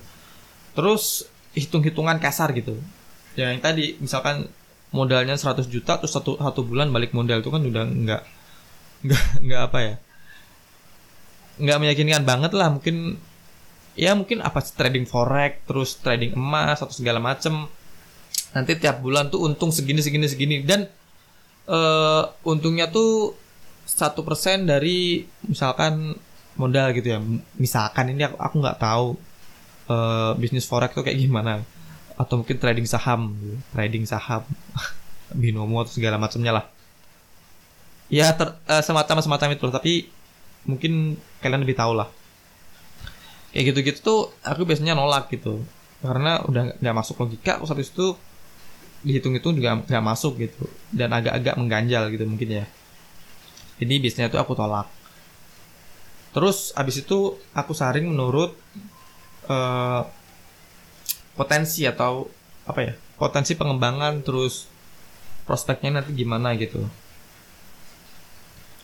Terus 0.72 1.28
hitung-hitungan 1.52 2.16
kasar 2.16 2.54
gitu 2.56 2.80
ya 3.32 3.48
yang 3.52 3.60
tadi 3.64 3.96
misalkan 3.96 4.48
modalnya 4.92 5.34
100 5.34 5.66
juta 5.72 5.96
terus 5.96 6.12
satu 6.12 6.36
satu 6.36 6.60
bulan 6.62 6.92
balik 6.92 7.16
modal 7.16 7.40
itu 7.40 7.48
kan 7.48 7.64
udah 7.64 7.84
enggak 7.88 8.22
enggak 9.02 9.24
enggak 9.40 9.60
apa 9.66 9.78
ya? 9.80 9.94
Nggak 11.62 11.78
meyakinkan 11.80 12.24
banget 12.28 12.52
lah 12.52 12.68
mungkin 12.68 13.16
ya 13.96 14.16
mungkin 14.16 14.40
apa 14.40 14.60
trading 14.60 15.04
forex 15.08 15.64
terus 15.68 15.96
trading 16.00 16.36
emas 16.36 16.84
atau 16.84 16.92
segala 16.92 17.18
macem. 17.18 17.66
Nanti 18.52 18.76
tiap 18.76 19.00
bulan 19.00 19.32
tuh 19.32 19.48
untung 19.48 19.72
segini 19.72 20.04
segini 20.04 20.28
segini. 20.28 20.56
Dan 20.60 20.84
uh, 21.72 22.28
untungnya 22.44 22.92
tuh 22.92 23.32
satu 23.88 24.20
persen 24.22 24.68
dari 24.68 25.24
misalkan 25.48 26.12
modal 26.60 26.92
gitu 26.92 27.16
ya. 27.16 27.18
Misalkan 27.56 28.12
ini 28.12 28.28
aku 28.28 28.36
aku 28.36 28.54
nggak 28.60 28.78
tahu 28.80 29.16
uh, 29.88 30.36
bisnis 30.36 30.68
forex 30.68 30.92
tuh 30.92 31.00
kayak 31.00 31.16
gimana 31.16 31.64
atau 32.16 32.40
mungkin 32.40 32.56
trading 32.60 32.86
saham 32.88 33.34
trading 33.72 34.04
saham 34.04 34.44
binomo 35.40 35.84
atau 35.84 35.92
segala 35.92 36.20
macamnya 36.20 36.52
lah. 36.60 36.64
Ya 38.12 38.28
ter, 38.36 38.52
uh, 38.68 38.82
semacam 38.84 39.24
semacam 39.24 39.48
itu 39.56 39.66
tapi 39.72 39.92
mungkin 40.68 41.16
kalian 41.40 41.64
lebih 41.64 41.78
tahu 41.78 41.96
lah. 41.96 42.08
Kayak 43.52 43.72
gitu-gitu 43.72 43.98
tuh 44.00 44.20
aku 44.44 44.68
biasanya 44.68 44.96
nolak 44.96 45.32
gitu. 45.32 45.64
Karena 46.04 46.42
udah 46.44 46.76
nggak 46.80 46.96
masuk 46.96 47.20
logika 47.24 47.62
habis 47.62 47.92
itu 47.92 48.16
dihitung-hitung 49.02 49.56
juga 49.56 49.80
nggak 49.80 50.04
masuk 50.04 50.40
gitu. 50.40 50.68
Dan 50.92 51.12
agak-agak 51.12 51.56
mengganjal 51.56 52.12
gitu 52.12 52.24
mungkin 52.28 52.62
ya. 52.62 52.66
Jadi 53.80 53.94
biasanya 53.98 54.28
tuh 54.28 54.40
aku 54.40 54.52
tolak. 54.52 54.86
Terus 56.32 56.72
habis 56.72 56.96
itu 57.00 57.36
aku 57.52 57.72
saring 57.76 58.08
menurut 58.08 58.56
uh, 59.52 60.08
potensi 61.32 61.88
atau 61.88 62.28
apa 62.62 62.80
ya 62.80 62.92
potensi 63.18 63.56
pengembangan 63.56 64.22
terus 64.22 64.68
prospeknya 65.42 66.00
nanti 66.00 66.14
gimana 66.14 66.54
gitu. 66.54 66.82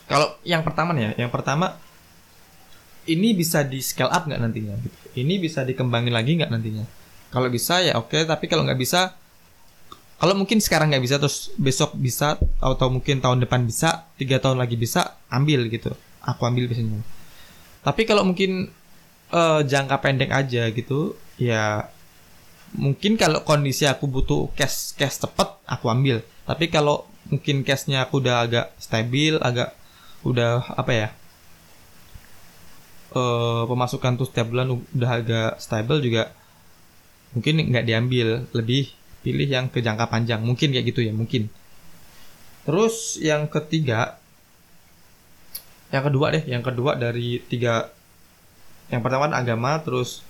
Kalau 0.08 0.40
yang 0.42 0.64
pertama 0.64 0.96
nih 0.96 1.12
ya 1.12 1.26
yang 1.26 1.30
pertama 1.30 1.76
ini 3.08 3.32
bisa 3.36 3.64
di 3.64 3.80
scale 3.80 4.12
up 4.12 4.28
nggak 4.28 4.40
nantinya 4.40 4.76
gitu. 4.80 4.96
ini 5.16 5.40
bisa 5.40 5.64
dikembangin 5.64 6.12
lagi 6.12 6.36
nggak 6.38 6.50
nantinya? 6.50 6.84
Kalau 7.28 7.48
bisa 7.52 7.84
ya 7.84 7.96
oke 8.00 8.14
okay, 8.14 8.22
tapi 8.24 8.48
kalau 8.48 8.64
nggak 8.64 8.80
bisa 8.80 9.12
kalau 10.18 10.34
mungkin 10.34 10.58
sekarang 10.58 10.90
nggak 10.90 11.04
bisa 11.04 11.16
terus 11.22 11.54
besok 11.54 11.94
bisa 11.94 12.34
atau 12.58 12.88
mungkin 12.90 13.22
tahun 13.22 13.38
depan 13.46 13.62
bisa 13.62 14.10
tiga 14.18 14.42
tahun 14.42 14.58
lagi 14.58 14.74
bisa 14.74 15.14
ambil 15.30 15.70
gitu. 15.70 15.94
Aku 16.26 16.42
ambil 16.42 16.66
biasanya. 16.66 17.04
Tapi 17.86 18.02
kalau 18.02 18.26
mungkin 18.26 18.74
uh, 19.30 19.62
jangka 19.62 19.96
pendek 20.02 20.30
aja 20.34 20.68
gitu 20.74 21.14
ya 21.38 21.86
mungkin 22.76 23.16
kalau 23.16 23.40
kondisi 23.46 23.88
aku 23.88 24.04
butuh 24.04 24.52
cash 24.52 24.92
cash 24.98 25.22
cepet 25.22 25.48
aku 25.64 25.88
ambil. 25.88 26.20
Tapi 26.44 26.68
kalau 26.68 27.08
mungkin 27.28 27.64
cashnya 27.64 28.04
aku 28.08 28.24
udah 28.24 28.44
agak 28.44 28.66
stabil 28.80 29.36
agak 29.40 29.76
udah 30.24 30.64
apa 30.74 30.92
ya 30.96 31.08
uh, 33.12 33.68
pemasukan 33.68 34.16
tuh 34.16 34.26
setiap 34.28 34.48
bulan 34.48 34.80
udah 34.96 35.10
agak 35.12 35.52
stable 35.60 36.00
juga 36.00 36.32
mungkin 37.32 37.64
nggak 37.68 37.86
diambil. 37.88 38.28
Lebih 38.52 38.92
pilih 39.24 39.48
yang 39.48 39.66
ke 39.72 39.80
jangka 39.80 40.08
panjang. 40.08 40.40
Mungkin 40.44 40.72
kayak 40.72 40.86
gitu 40.92 41.00
ya 41.04 41.12
mungkin. 41.12 41.48
Terus 42.68 43.16
yang 43.20 43.48
ketiga 43.48 44.20
yang 45.88 46.04
kedua 46.04 46.36
deh. 46.36 46.44
Yang 46.44 46.72
kedua 46.72 46.96
dari 47.00 47.40
tiga 47.48 47.88
yang 48.88 49.04
pertama 49.04 49.28
kan 49.28 49.36
agama 49.36 49.76
terus 49.84 50.24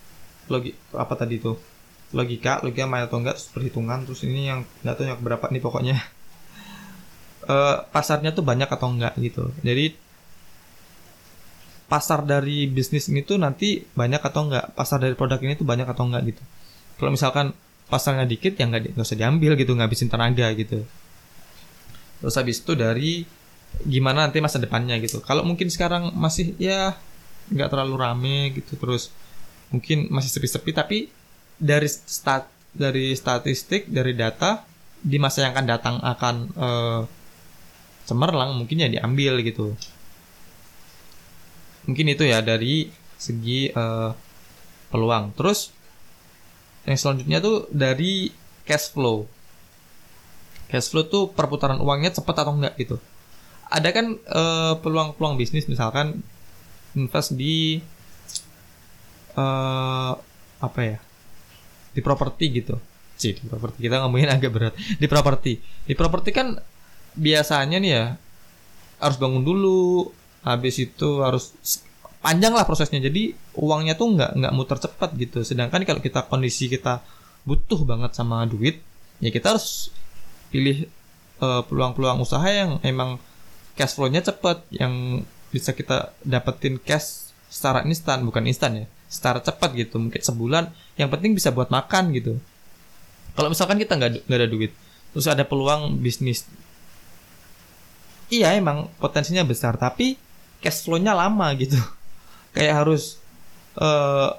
logi 0.50 0.74
apa 0.90 1.14
tadi 1.14 1.38
tuh 1.38 1.77
logika 2.14 2.64
logika 2.64 2.88
main 2.88 3.04
atau 3.04 3.20
enggak 3.20 3.36
terus 3.36 3.52
perhitungan 3.52 4.08
terus 4.08 4.24
ini 4.24 4.48
yang 4.48 4.64
nggak 4.80 4.94
tahu 4.96 5.04
yang 5.08 5.20
berapa 5.20 5.44
nih 5.52 5.62
pokoknya. 5.62 5.96
Uh, 7.48 7.84
pasarnya 7.94 8.32
tuh 8.32 8.44
banyak 8.44 8.68
atau 8.68 8.88
enggak 8.88 9.14
gitu. 9.20 9.52
Jadi 9.60 9.96
pasar 11.88 12.20
dari 12.28 12.68
bisnis 12.68 13.08
ini 13.08 13.24
tuh 13.24 13.40
nanti 13.40 13.84
banyak 13.96 14.20
atau 14.20 14.48
enggak? 14.48 14.72
Pasar 14.76 15.00
dari 15.00 15.16
produk 15.16 15.40
ini 15.40 15.56
tuh 15.56 15.64
banyak 15.68 15.88
atau 15.88 16.04
enggak 16.08 16.22
gitu? 16.34 16.42
Kalau 16.98 17.10
misalkan 17.12 17.56
pasarnya 17.88 18.28
dikit 18.28 18.52
ya 18.56 18.68
nggak 18.68 18.92
nggak 18.92 19.06
usah 19.06 19.16
diambil 19.16 19.56
gitu 19.56 19.72
ngabisin 19.76 20.12
tenaga 20.12 20.52
gitu. 20.52 20.84
Terus 22.18 22.34
habis 22.36 22.60
itu 22.60 22.72
dari 22.74 23.24
gimana 23.84 24.28
nanti 24.28 24.40
masa 24.40 24.60
depannya 24.60 24.96
gitu. 25.00 25.20
Kalau 25.24 25.44
mungkin 25.44 25.68
sekarang 25.68 26.12
masih 26.16 26.56
ya 26.60 26.96
nggak 27.48 27.68
terlalu 27.72 27.94
rame 27.96 28.38
gitu 28.52 28.76
terus 28.76 29.08
mungkin 29.72 30.08
masih 30.12 30.32
sepi-sepi 30.32 30.70
tapi 30.72 30.98
dari 31.58 31.90
stat 31.90 32.46
dari 32.70 33.12
statistik 33.18 33.90
dari 33.90 34.14
data 34.14 34.62
di 34.98 35.18
masa 35.18 35.46
yang 35.46 35.54
akan 35.54 35.66
datang 35.66 35.96
akan 36.02 36.34
uh, 36.54 37.00
cemerlang 38.06 38.56
mungkin 38.56 38.82
ya 38.82 38.88
diambil 38.88 39.42
gitu. 39.42 39.74
Mungkin 41.90 42.06
itu 42.14 42.24
ya 42.26 42.40
dari 42.40 42.90
segi 43.18 43.70
uh, 43.74 44.14
peluang. 44.88 45.34
Terus 45.34 45.74
yang 46.86 46.98
selanjutnya 46.98 47.38
tuh 47.42 47.68
dari 47.74 48.32
cash 48.64 48.94
flow. 48.94 49.28
Cash 50.68 50.92
flow 50.92 51.04
tuh 51.04 51.24
perputaran 51.32 51.80
uangnya 51.80 52.14
cepat 52.16 52.44
atau 52.44 52.54
enggak 52.56 52.74
gitu. 52.80 52.96
Ada 53.68 53.92
kan 53.92 54.16
peluang 54.16 54.80
peluang-peluang 54.80 55.36
bisnis 55.36 55.68
misalkan 55.68 56.24
invest 56.96 57.36
di 57.36 57.84
uh, 59.36 60.16
apa 60.58 60.80
ya 60.80 60.98
di 61.98 62.02
properti 62.06 62.44
gitu. 62.54 62.78
Sih 63.18 63.34
di 63.34 63.50
properti. 63.50 63.82
Kita 63.82 64.06
ngomongin 64.06 64.30
agak 64.30 64.50
berat. 64.54 64.74
Di 64.78 65.10
properti. 65.10 65.58
Di 65.58 65.98
properti 65.98 66.30
kan 66.30 66.54
biasanya 67.18 67.82
nih 67.82 67.90
ya 67.90 68.04
harus 69.02 69.18
bangun 69.18 69.42
dulu 69.42 70.06
habis 70.46 70.78
itu 70.78 71.26
harus 71.26 71.58
panjang 72.22 72.54
lah 72.54 72.62
prosesnya. 72.62 73.02
Jadi 73.02 73.34
uangnya 73.58 73.98
tuh 73.98 74.14
nggak 74.14 74.30
nggak 74.38 74.52
muter 74.54 74.78
cepat 74.78 75.10
gitu. 75.18 75.42
Sedangkan 75.42 75.82
kalau 75.82 75.98
kita 75.98 76.30
kondisi 76.30 76.70
kita 76.70 77.02
butuh 77.42 77.82
banget 77.82 78.14
sama 78.14 78.46
duit 78.46 78.78
ya 79.18 79.34
kita 79.34 79.56
harus 79.56 79.90
pilih 80.54 80.86
peluang 81.38 81.64
peluang-peluang 81.70 82.18
usaha 82.22 82.44
yang 82.50 82.82
emang 82.82 83.16
cash 83.78 83.94
flow-nya 83.94 84.26
cepat 84.26 84.66
yang 84.74 85.22
bisa 85.54 85.70
kita 85.72 86.12
dapetin 86.26 86.82
cash 86.82 87.30
secara 87.46 87.86
instan 87.86 88.26
bukan 88.26 88.44
instan 88.46 88.84
ya 88.84 88.86
secara 89.08 89.40
cepat 89.40 89.74
gitu. 89.74 89.96
Mungkin 89.98 90.20
sebulan 90.20 90.70
yang 90.98 91.08
penting 91.08 91.32
bisa 91.32 91.54
buat 91.54 91.70
makan 91.70 92.10
gitu. 92.12 92.36
Kalau 93.38 93.48
misalkan 93.54 93.78
kita 93.78 93.94
nggak 93.94 94.26
nggak 94.26 94.38
ada 94.38 94.50
duit 94.50 94.74
terus 95.14 95.30
ada 95.30 95.46
peluang 95.46 95.96
bisnis. 96.02 96.44
Iya 98.28 98.58
emang 98.58 98.92
potensinya 99.00 99.46
besar 99.46 99.80
tapi 99.80 100.18
cash 100.60 100.84
flow-nya 100.84 101.14
lama 101.14 101.54
gitu. 101.56 101.78
Kayak 102.54 102.84
harus 102.84 103.22
uh, 103.78 104.34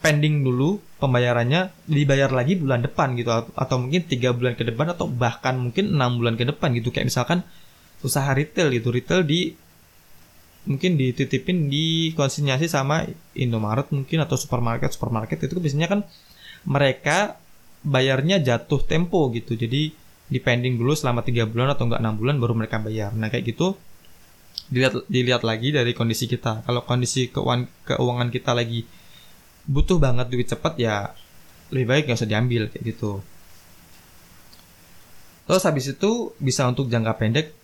pending 0.00 0.46
dulu 0.46 0.78
pembayarannya 1.02 1.74
dibayar 1.84 2.30
lagi 2.30 2.56
bulan 2.56 2.86
depan 2.86 3.18
gitu 3.18 3.28
atau 3.34 3.76
mungkin 3.76 4.06
tiga 4.06 4.32
bulan 4.32 4.54
ke 4.54 4.64
depan 4.64 4.94
atau 4.94 5.10
bahkan 5.10 5.58
mungkin 5.58 5.92
enam 5.92 6.22
bulan 6.22 6.38
ke 6.38 6.46
depan 6.46 6.70
gitu. 6.78 6.94
Kayak 6.94 7.10
misalkan 7.10 7.42
usaha 8.00 8.30
retail 8.30 8.70
gitu 8.70 8.94
retail 8.94 9.26
di 9.26 9.58
mungkin 10.66 10.98
dititipin 10.98 11.70
di 11.70 12.10
konsinyasi 12.12 12.66
sama 12.66 13.06
Indomaret 13.38 13.88
mungkin 13.94 14.18
atau 14.22 14.34
supermarket. 14.34 14.92
Supermarket 14.92 15.46
itu 15.46 15.56
biasanya 15.56 15.88
kan 15.88 16.00
mereka 16.66 17.38
bayarnya 17.86 18.42
jatuh 18.42 18.82
tempo 18.82 19.30
gitu. 19.30 19.54
Jadi 19.54 19.94
depending 20.26 20.74
dulu 20.74 20.92
selama 20.98 21.22
tiga 21.22 21.46
bulan 21.46 21.72
atau 21.72 21.86
enggak 21.86 22.02
enam 22.02 22.14
bulan 22.18 22.36
baru 22.42 22.54
mereka 22.58 22.82
bayar. 22.82 23.14
Nah 23.14 23.30
kayak 23.30 23.56
gitu 23.56 23.78
dilihat 24.66 25.06
dilihat 25.06 25.42
lagi 25.46 25.70
dari 25.70 25.94
kondisi 25.94 26.26
kita. 26.26 26.66
Kalau 26.66 26.82
kondisi 26.82 27.30
keuangan 27.30 27.70
keuangan 27.86 28.28
kita 28.34 28.52
lagi 28.52 28.82
butuh 29.66 29.98
banget 30.02 30.26
duit 30.30 30.46
cepat 30.50 30.74
ya 30.78 31.14
lebih 31.70 31.86
baik 31.86 32.02
nggak 32.10 32.18
usah 32.18 32.30
diambil 32.30 32.70
kayak 32.70 32.82
gitu. 32.94 33.22
Terus 35.46 35.62
habis 35.62 35.86
itu 35.86 36.34
bisa 36.42 36.66
untuk 36.66 36.90
jangka 36.90 37.12
pendek 37.22 37.54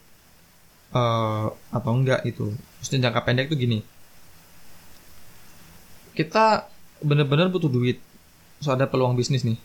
uh, 0.92 1.48
atau 1.72 1.92
enggak 1.92 2.22
itu 2.28 2.52
maksudnya 2.78 3.08
jangka 3.08 3.20
pendek 3.24 3.46
itu 3.50 3.56
gini. 3.58 3.78
Kita 6.12 6.68
bener-bener 7.00 7.48
butuh 7.48 7.72
duit. 7.72 7.98
Terus 8.60 8.70
ada 8.70 8.86
peluang 8.86 9.16
bisnis 9.16 9.42
nih. 9.42 9.58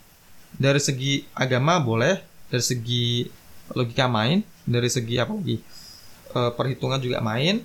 Dari 0.58 0.80
segi 0.80 1.28
agama 1.36 1.78
boleh 1.78 2.24
dari 2.48 2.64
segi 2.64 3.28
logika 3.76 4.08
main 4.08 4.42
dari 4.64 4.88
segi 4.88 5.20
apa 5.20 5.36
lagi? 5.36 5.60
E, 6.32 6.40
perhitungan 6.56 7.02
juga 7.02 7.20
main. 7.20 7.62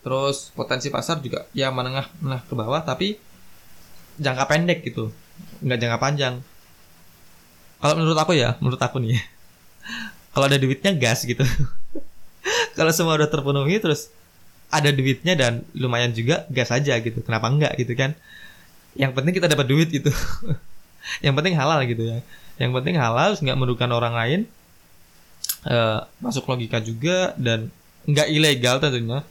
Terus 0.00 0.52
potensi 0.52 0.88
pasar 0.88 1.20
juga 1.20 1.44
ya 1.52 1.68
menengah 1.68 2.08
menengah 2.22 2.44
ke 2.44 2.54
bawah 2.54 2.80
tapi 2.84 3.16
jangka 4.20 4.44
pendek 4.46 4.84
gitu. 4.86 5.10
Nggak 5.64 5.78
jangka 5.80 5.98
panjang. 5.98 6.34
Kalau 7.80 7.94
menurut 7.96 8.20
aku 8.20 8.36
ya 8.36 8.60
menurut 8.60 8.80
aku 8.80 9.00
nih 9.00 9.16
kalau 10.36 10.44
ada 10.44 10.60
duitnya 10.60 10.92
gas 10.92 11.24
gitu 11.24 11.40
kalau 12.78 12.92
semua 12.94 13.18
udah 13.18 13.28
terpenuhi 13.30 13.78
terus 13.82 14.12
ada 14.70 14.94
duitnya 14.94 15.34
dan 15.34 15.66
lumayan 15.74 16.14
juga 16.14 16.46
gas 16.48 16.70
aja 16.70 16.94
gitu. 17.02 17.20
Kenapa 17.26 17.50
enggak 17.50 17.74
gitu 17.76 17.92
kan? 17.98 18.14
Yang 18.94 19.12
penting 19.18 19.34
kita 19.34 19.48
dapat 19.50 19.66
duit 19.66 19.88
gitu. 19.90 20.10
Yang 21.24 21.34
penting 21.42 21.54
halal 21.58 21.82
gitu 21.84 22.02
ya. 22.06 22.18
Yang 22.56 22.70
penting 22.78 22.94
halal 22.96 23.34
nggak 23.34 23.58
merugikan 23.58 23.90
orang 23.90 24.14
lain 24.14 24.40
uh, 25.66 26.06
masuk 26.22 26.46
logika 26.46 26.78
juga 26.78 27.34
dan 27.34 27.68
nggak 28.06 28.28
ilegal 28.30 28.78
tentunya. 28.78 29.26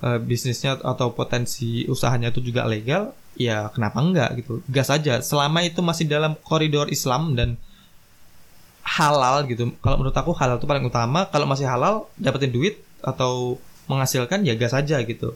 Uh, 0.00 0.16
bisnisnya 0.16 0.80
atau 0.80 1.12
potensi 1.12 1.84
usahanya 1.84 2.32
itu 2.32 2.40
juga 2.40 2.64
legal 2.64 3.12
ya 3.36 3.68
kenapa 3.74 4.00
enggak 4.00 4.30
gitu. 4.40 4.62
Gas 4.70 4.88
aja. 4.88 5.20
Selama 5.20 5.66
itu 5.66 5.82
masih 5.82 6.06
dalam 6.08 6.38
koridor 6.40 6.88
Islam 6.88 7.34
dan 7.36 7.60
halal 8.84 9.46
gitu. 9.46 9.72
Kalau 9.80 9.96
menurut 10.00 10.16
aku 10.16 10.32
halal 10.36 10.56
itu 10.58 10.66
paling 10.68 10.84
utama. 10.86 11.28
Kalau 11.28 11.46
masih 11.46 11.68
halal 11.68 12.08
dapetin 12.16 12.52
duit 12.52 12.80
atau 13.00 13.56
menghasilkan 13.86 14.44
ya 14.46 14.54
gas 14.56 14.72
saja 14.72 15.00
gitu. 15.02 15.34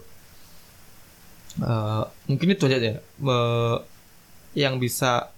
Uh, 1.54 2.02
mungkin 2.26 2.50
itu 2.50 2.66
aja 2.66 2.78
ya 2.82 2.94
uh, 3.22 3.78
yang 4.58 4.80
bisa 4.82 5.30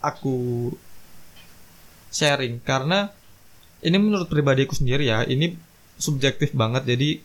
aku 0.00 0.70
sharing. 2.10 2.62
Karena 2.64 3.12
ini 3.80 3.96
menurut 3.96 4.28
pribadiku 4.28 4.76
sendiri 4.76 5.08
ya 5.08 5.24
ini 5.26 5.56
subjektif 6.00 6.56
banget. 6.56 6.86
Jadi 6.88 7.20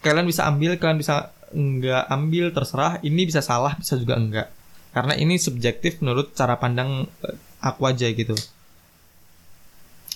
kalian 0.00 0.26
bisa 0.26 0.48
ambil 0.48 0.78
kalian 0.78 0.98
bisa 1.00 1.34
enggak 1.50 2.06
ambil 2.06 2.54
terserah. 2.54 3.02
Ini 3.02 3.22
bisa 3.26 3.42
salah 3.42 3.74
bisa 3.76 3.98
juga 3.98 4.14
enggak. 4.14 4.48
Karena 4.90 5.14
ini 5.14 5.38
subjektif 5.38 6.02
menurut 6.02 6.34
cara 6.34 6.58
pandang 6.58 7.06
aku 7.62 7.82
aja 7.86 8.10
gitu 8.10 8.34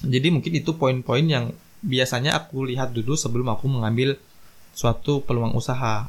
jadi 0.05 0.29
mungkin 0.31 0.53
itu 0.55 0.77
poin-poin 0.77 1.25
yang 1.25 1.51
biasanya 1.85 2.37
aku 2.37 2.65
lihat 2.69 2.93
dulu 2.93 3.17
sebelum 3.17 3.51
aku 3.53 3.69
mengambil 3.69 4.17
suatu 4.77 5.21
peluang 5.25 5.53
usaha. 5.57 6.09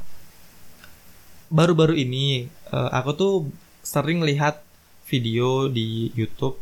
Baru-baru 1.52 1.96
ini 1.96 2.52
uh, 2.72 2.90
aku 2.92 3.12
tuh 3.16 3.34
sering 3.86 4.24
lihat 4.26 4.64
video 5.06 5.70
di 5.70 6.10
YouTube 6.18 6.58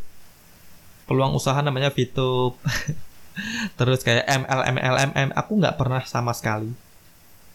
peluang 1.10 1.36
usaha 1.36 1.58
namanya 1.60 1.92
VTube. 1.92 2.58
Terus 3.80 4.00
kayak 4.06 4.30
MLM 4.30 4.78
LMM 4.78 5.30
aku 5.34 5.52
nggak 5.58 5.76
pernah 5.78 6.02
sama 6.06 6.32
sekali 6.38 6.74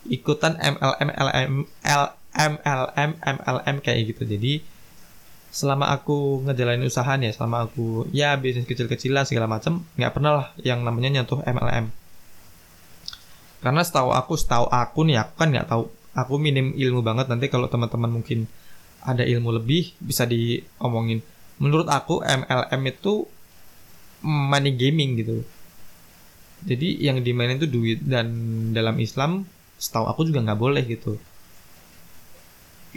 ikutan 0.08 0.56
MLM 0.56 1.10
LM 1.10 1.52
L, 1.84 2.04
MLM 2.34 3.10
MLM 3.18 3.76
kayak 3.84 4.14
gitu. 4.14 4.22
Jadi 4.24 4.64
selama 5.48 5.88
aku 5.92 6.44
ngejalanin 6.44 6.86
usahanya 6.86 7.32
selama 7.32 7.68
aku 7.68 8.04
ya 8.12 8.36
bisnis 8.36 8.68
kecil-kecilan 8.68 9.24
segala 9.24 9.48
macam 9.48 9.84
nggak 9.96 10.12
pernah 10.12 10.32
lah 10.36 10.46
yang 10.60 10.84
namanya 10.84 11.20
nyentuh 11.20 11.40
MLM 11.44 11.88
karena 13.58 13.82
setahu 13.82 14.14
aku 14.14 14.38
setahu 14.38 14.70
aku 14.70 15.02
nih 15.06 15.18
aku 15.22 15.32
kan 15.34 15.48
nggak 15.50 15.68
tahu. 15.68 15.84
Aku 16.14 16.34
minim 16.38 16.74
ilmu 16.74 17.02
banget 17.02 17.30
nanti 17.30 17.46
kalau 17.46 17.70
teman-teman 17.70 18.10
mungkin 18.10 18.50
ada 19.02 19.22
ilmu 19.22 19.54
lebih 19.54 19.94
bisa 20.02 20.26
diomongin. 20.26 21.22
Menurut 21.62 21.86
aku 21.90 22.22
MLM 22.22 22.82
itu 22.90 23.26
money 24.22 24.74
gaming 24.74 25.18
gitu. 25.18 25.42
Jadi 26.66 26.98
yang 27.02 27.22
dimainin 27.22 27.58
itu 27.62 27.70
duit 27.70 28.02
dan 28.02 28.26
dalam 28.74 28.98
Islam 28.98 29.46
setahu 29.78 30.10
aku 30.10 30.26
juga 30.26 30.42
nggak 30.42 30.58
boleh 30.58 30.82
gitu 30.90 31.22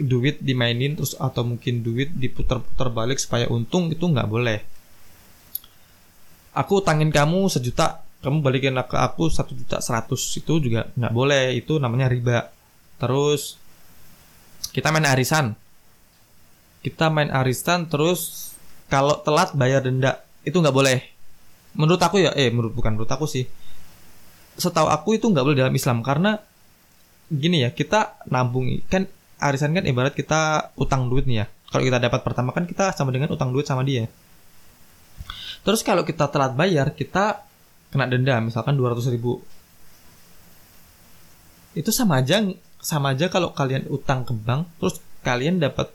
duit 0.02 0.42
dimainin 0.42 0.98
terus 0.98 1.14
atau 1.14 1.46
mungkin 1.46 1.86
duit 1.86 2.10
diputar-putar 2.12 2.90
balik 2.90 3.22
supaya 3.22 3.46
untung 3.48 3.88
itu 3.88 4.02
nggak 4.02 4.28
boleh. 4.28 4.58
Aku 6.52 6.84
utangin 6.84 7.08
kamu 7.08 7.48
sejuta 7.48 8.04
kamu 8.22 8.38
balikin 8.38 8.78
ke 8.86 8.96
aku 8.98 9.26
satu 9.32 9.56
juta 9.56 9.82
seratus 9.82 10.38
itu 10.38 10.62
juga 10.62 10.86
nggak 10.94 11.12
boleh 11.14 11.58
itu 11.58 11.78
namanya 11.82 12.06
riba. 12.06 12.54
Terus 13.00 13.58
kita 14.70 14.94
main 14.94 15.08
arisan. 15.08 15.58
Kita 16.82 17.10
main 17.10 17.30
arisan 17.34 17.90
terus 17.90 18.52
kalau 18.86 19.18
telat 19.22 19.54
bayar 19.58 19.82
denda 19.82 20.22
itu 20.46 20.54
nggak 20.54 20.74
boleh. 20.74 20.98
Menurut 21.74 21.98
aku 21.98 22.22
ya 22.22 22.30
eh 22.36 22.52
menurut 22.52 22.76
bukan 22.76 22.94
menurut 22.94 23.10
aku 23.10 23.26
sih. 23.26 23.48
Setahu 24.54 24.86
aku 24.86 25.16
itu 25.18 25.26
nggak 25.26 25.42
boleh 25.42 25.58
dalam 25.58 25.74
Islam 25.74 26.04
karena 26.04 26.38
gini 27.32 27.64
ya 27.64 27.72
kita 27.72 28.22
nabung 28.28 28.68
kan 28.92 29.08
arisan 29.42 29.74
kan 29.74 29.82
ibarat 29.82 30.14
kita 30.14 30.70
utang 30.78 31.10
duit 31.10 31.26
nih 31.26 31.42
ya. 31.42 31.46
Kalau 31.74 31.82
kita 31.82 31.98
dapat 31.98 32.20
pertama 32.22 32.54
kan 32.54 32.64
kita 32.68 32.94
sama 32.94 33.10
dengan 33.10 33.34
utang 33.34 33.50
duit 33.50 33.66
sama 33.66 33.82
dia. 33.82 34.06
Terus 35.62 35.82
kalau 35.82 36.06
kita 36.06 36.30
telat 36.30 36.54
bayar, 36.54 36.94
kita 36.94 37.42
kena 37.90 38.06
denda 38.06 38.38
misalkan 38.38 38.78
200 38.78 39.12
ribu. 39.14 39.42
Itu 41.74 41.90
sama 41.90 42.22
aja 42.22 42.42
sama 42.82 43.14
aja 43.14 43.30
kalau 43.30 43.54
kalian 43.54 43.86
utang 43.88 44.26
ke 44.26 44.34
bank 44.34 44.66
terus 44.82 44.98
kalian 45.22 45.62
dapat 45.62 45.86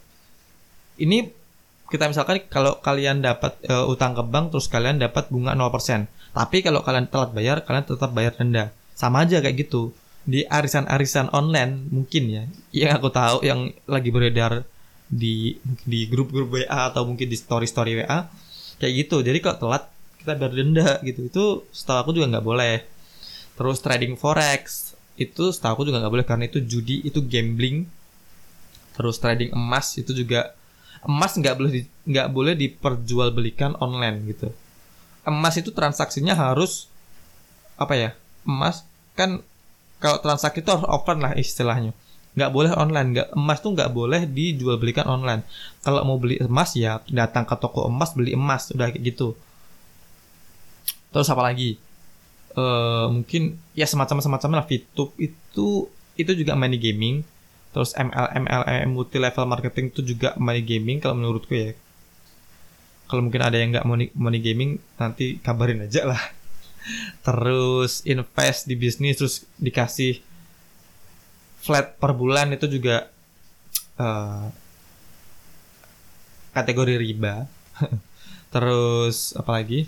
ini 0.98 1.30
kita 1.92 2.08
misalkan 2.08 2.48
kalau 2.48 2.80
kalian 2.80 3.20
dapat 3.20 3.60
uh, 3.68 3.84
utang 3.92 4.16
ke 4.16 4.24
bank 4.24 4.56
terus 4.56 4.68
kalian 4.68 5.00
dapat 5.00 5.32
bunga 5.32 5.56
0%. 5.56 6.08
Tapi 6.36 6.58
kalau 6.62 6.84
kalian 6.84 7.08
telat 7.10 7.32
bayar, 7.34 7.64
kalian 7.64 7.86
tetap 7.88 8.12
bayar 8.12 8.36
denda. 8.36 8.76
Sama 8.94 9.24
aja 9.24 9.40
kayak 9.40 9.68
gitu 9.68 9.96
di 10.28 10.44
arisan-arisan 10.44 11.32
online 11.32 11.88
mungkin 11.88 12.24
ya. 12.28 12.44
Yang 12.76 12.92
aku 13.00 13.10
tahu 13.16 13.38
yang 13.48 13.72
lagi 13.88 14.12
beredar 14.12 14.68
di 15.08 15.56
di 15.88 16.04
grup-grup 16.12 16.52
WA 16.52 16.92
atau 16.92 17.08
mungkin 17.08 17.32
di 17.32 17.40
story-story 17.40 18.04
WA 18.04 18.28
kayak 18.84 18.94
gitu. 19.08 19.24
Jadi 19.24 19.40
kok 19.40 19.64
telat 19.64 19.88
kita 20.20 20.36
bayar 20.36 20.52
denda 20.52 21.00
gitu. 21.08 21.32
Itu 21.32 21.44
setahu 21.72 21.98
aku 22.04 22.12
juga 22.12 22.28
nggak 22.36 22.46
boleh. 22.46 22.84
Terus 23.56 23.80
trading 23.80 24.20
forex 24.20 24.94
itu 25.16 25.50
setahu 25.56 25.82
aku 25.82 25.84
juga 25.88 26.04
nggak 26.04 26.14
boleh 26.14 26.26
karena 26.28 26.46
itu 26.52 26.60
judi 26.60 27.08
itu 27.08 27.24
gambling. 27.24 27.88
Terus 29.00 29.16
trading 29.24 29.56
emas 29.56 29.96
itu 29.96 30.12
juga 30.12 30.52
emas 31.08 31.40
nggak 31.40 31.56
boleh 31.56 31.72
nggak 32.04 32.28
boleh 32.36 32.54
diperjualbelikan 32.60 33.80
online 33.80 34.28
gitu. 34.28 34.52
Emas 35.24 35.56
itu 35.56 35.72
transaksinya 35.72 36.36
harus 36.36 36.92
apa 37.80 37.96
ya 37.96 38.10
emas 38.44 38.84
kan 39.16 39.40
kalau 39.98 40.22
transaksi 40.22 40.62
itu 40.62 40.70
harus 40.70 40.86
offline 40.86 41.22
lah 41.22 41.34
istilahnya. 41.34 41.92
Nggak 42.38 42.52
boleh 42.54 42.72
online. 42.78 43.10
Nggak 43.18 43.28
emas 43.34 43.58
tuh 43.66 43.74
nggak 43.74 43.92
boleh 43.92 44.22
dijual 44.30 44.78
belikan 44.78 45.10
online. 45.10 45.42
Kalau 45.82 46.06
mau 46.06 46.22
beli 46.22 46.38
emas 46.38 46.78
ya 46.78 47.02
datang 47.10 47.50
ke 47.50 47.56
toko 47.58 47.90
emas 47.90 48.14
beli 48.14 48.38
emas. 48.38 48.70
Udah 48.70 48.94
kayak 48.94 49.02
gitu. 49.02 49.34
Terus 51.10 51.28
apa 51.34 51.42
lagi? 51.42 51.82
E, 52.54 52.64
mungkin 53.10 53.58
ya 53.74 53.90
semacam 53.90 54.22
semacam 54.22 54.62
lah. 54.62 54.66
VTube 54.70 55.18
itu 55.18 55.90
itu 56.14 56.32
juga 56.38 56.54
money 56.54 56.78
gaming. 56.78 57.26
Terus 57.74 57.98
MLM 57.98 58.46
MLM 58.46 58.88
multi 58.94 59.18
level 59.18 59.50
marketing 59.50 59.90
itu 59.90 60.02
juga 60.06 60.38
money 60.38 60.62
gaming 60.62 61.02
kalau 61.02 61.18
menurutku 61.18 61.58
ya. 61.58 61.74
Kalau 63.10 63.26
mungkin 63.26 63.42
ada 63.42 63.58
yang 63.58 63.74
nggak 63.74 63.88
money, 63.88 64.14
money 64.14 64.38
gaming 64.44 64.78
nanti 65.02 65.42
kabarin 65.42 65.90
aja 65.90 66.06
lah 66.06 66.37
terus 67.26 68.06
invest 68.08 68.70
di 68.70 68.76
bisnis 68.80 69.20
terus 69.20 69.44
dikasih 69.60 70.24
flat 71.68 72.00
per 72.00 72.16
bulan 72.16 72.56
itu 72.56 72.70
juga 72.72 73.12
uh, 74.00 74.48
kategori 76.56 76.96
riba. 76.98 77.46
Terus 78.54 79.36
apalagi? 79.36 79.86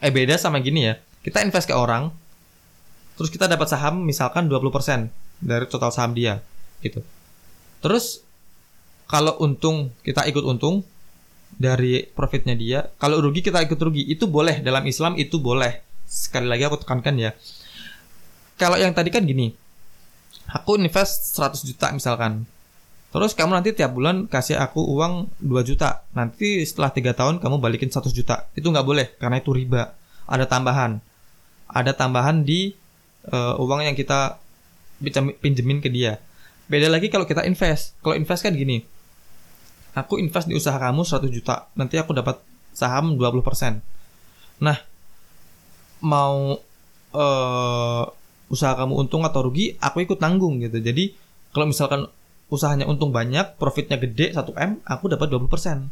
Eh 0.00 0.10
beda 0.10 0.40
sama 0.40 0.58
gini 0.64 0.88
ya. 0.88 0.94
Kita 1.20 1.44
invest 1.44 1.68
ke 1.68 1.76
orang 1.76 2.08
terus 3.18 3.34
kita 3.34 3.50
dapat 3.50 3.66
saham 3.66 4.06
misalkan 4.06 4.46
20% 4.46 5.10
dari 5.42 5.66
total 5.66 5.90
saham 5.90 6.14
dia 6.14 6.38
gitu. 6.80 7.02
Terus 7.82 8.22
kalau 9.10 9.34
untung 9.42 9.90
kita 10.06 10.22
ikut 10.30 10.46
untung 10.46 10.86
dari 11.58 12.06
profitnya 12.06 12.54
dia 12.54 12.86
kalau 13.02 13.18
rugi 13.18 13.42
kita 13.42 13.58
ikut 13.66 13.78
rugi 13.78 14.06
itu 14.06 14.30
boleh. 14.30 14.62
Dalam 14.62 14.86
Islam 14.86 15.18
itu 15.18 15.42
boleh 15.42 15.82
sekali 16.08 16.48
lagi 16.48 16.64
aku 16.64 16.80
tekankan 16.80 17.20
ya. 17.20 17.30
Kalau 18.56 18.80
yang 18.80 18.96
tadi 18.96 19.12
kan 19.12 19.22
gini 19.22 19.52
aku 20.48 20.80
invest 20.80 21.36
100 21.36 21.68
juta 21.68 21.92
misalkan. 21.92 22.48
Terus 23.08 23.32
kamu 23.32 23.56
nanti 23.56 23.72
tiap 23.72 23.96
bulan 23.96 24.28
kasih 24.28 24.56
aku 24.56 24.80
uang 24.80 25.28
2 25.44 25.68
juta. 25.68 26.04
Nanti 26.16 26.64
setelah 26.64 26.92
tiga 26.92 27.12
tahun 27.12 27.40
kamu 27.40 27.60
balikin 27.60 27.92
100 27.92 28.10
juta. 28.10 28.48
Itu 28.56 28.72
nggak 28.72 28.86
boleh 28.88 29.06
karena 29.20 29.38
itu 29.38 29.52
riba. 29.52 29.92
Ada 30.28 30.48
tambahan. 30.48 31.00
Ada 31.68 31.92
tambahan 31.92 32.44
di 32.44 32.72
uh, 33.28 33.60
uang 33.60 33.84
yang 33.84 33.96
kita 33.96 34.40
pinjemin 35.40 35.84
ke 35.84 35.88
dia. 35.92 36.20
Beda 36.68 36.88
lagi 36.88 37.08
kalau 37.08 37.24
kita 37.24 37.44
invest. 37.44 37.96
Kalau 38.00 38.16
invest 38.16 38.42
kan 38.44 38.56
gini 38.56 38.82
aku 39.96 40.20
invest 40.20 40.46
di 40.46 40.54
usaha 40.54 40.76
kamu 40.76 41.04
100 41.04 41.28
juta. 41.32 41.68
Nanti 41.76 41.96
aku 41.96 42.12
dapat 42.12 42.44
saham 42.78 43.18
20% 43.18 43.82
nah 44.62 44.78
mau 46.00 46.58
uh, 47.14 48.02
usaha 48.48 48.72
kamu 48.74 49.06
untung 49.06 49.22
atau 49.24 49.44
rugi, 49.44 49.76
aku 49.78 50.04
ikut 50.04 50.18
tanggung 50.18 50.60
gitu. 50.64 50.80
Jadi 50.80 51.12
kalau 51.52 51.68
misalkan 51.68 52.08
usahanya 52.48 52.88
untung 52.88 53.12
banyak, 53.12 53.60
profitnya 53.60 54.00
gede 54.00 54.32
1 54.32 54.44
M, 54.56 54.72
aku 54.84 55.04
dapat 55.12 55.28
20%. 55.28 55.88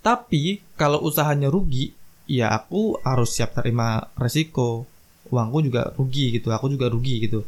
Tapi 0.00 0.62
kalau 0.78 1.04
usahanya 1.04 1.52
rugi, 1.52 1.92
ya 2.24 2.52
aku 2.52 2.96
harus 3.04 3.34
siap 3.34 3.56
terima 3.56 4.08
resiko. 4.16 4.88
Uangku 5.28 5.60
juga 5.60 5.92
rugi 5.92 6.40
gitu, 6.40 6.48
aku 6.48 6.72
juga 6.72 6.88
rugi 6.88 7.28
gitu. 7.28 7.44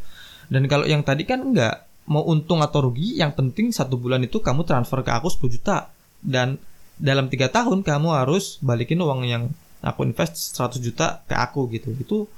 Dan 0.53 0.69
kalau 0.69 0.85
yang 0.85 1.01
tadi 1.01 1.25
kan 1.25 1.41
enggak 1.41 1.89
mau 2.11 2.27
untung 2.27 2.61
atau 2.61 2.91
rugi, 2.91 3.17
yang 3.17 3.33
penting 3.33 3.73
satu 3.73 3.97
bulan 3.97 4.21
itu 4.27 4.43
kamu 4.43 4.67
transfer 4.69 5.01
ke 5.01 5.15
aku 5.15 5.31
10 5.33 5.57
juta 5.57 5.89
dan 6.21 6.61
dalam 7.01 7.33
tiga 7.33 7.49
tahun 7.49 7.81
kamu 7.81 8.13
harus 8.13 8.61
balikin 8.61 9.01
uang 9.01 9.25
yang 9.25 9.49
aku 9.81 10.07
invest 10.07 10.57
100 10.57 10.81
juta 10.81 11.25
ke 11.25 11.35
aku 11.37 11.69
gitu. 11.73 11.93
Itu 11.97 12.29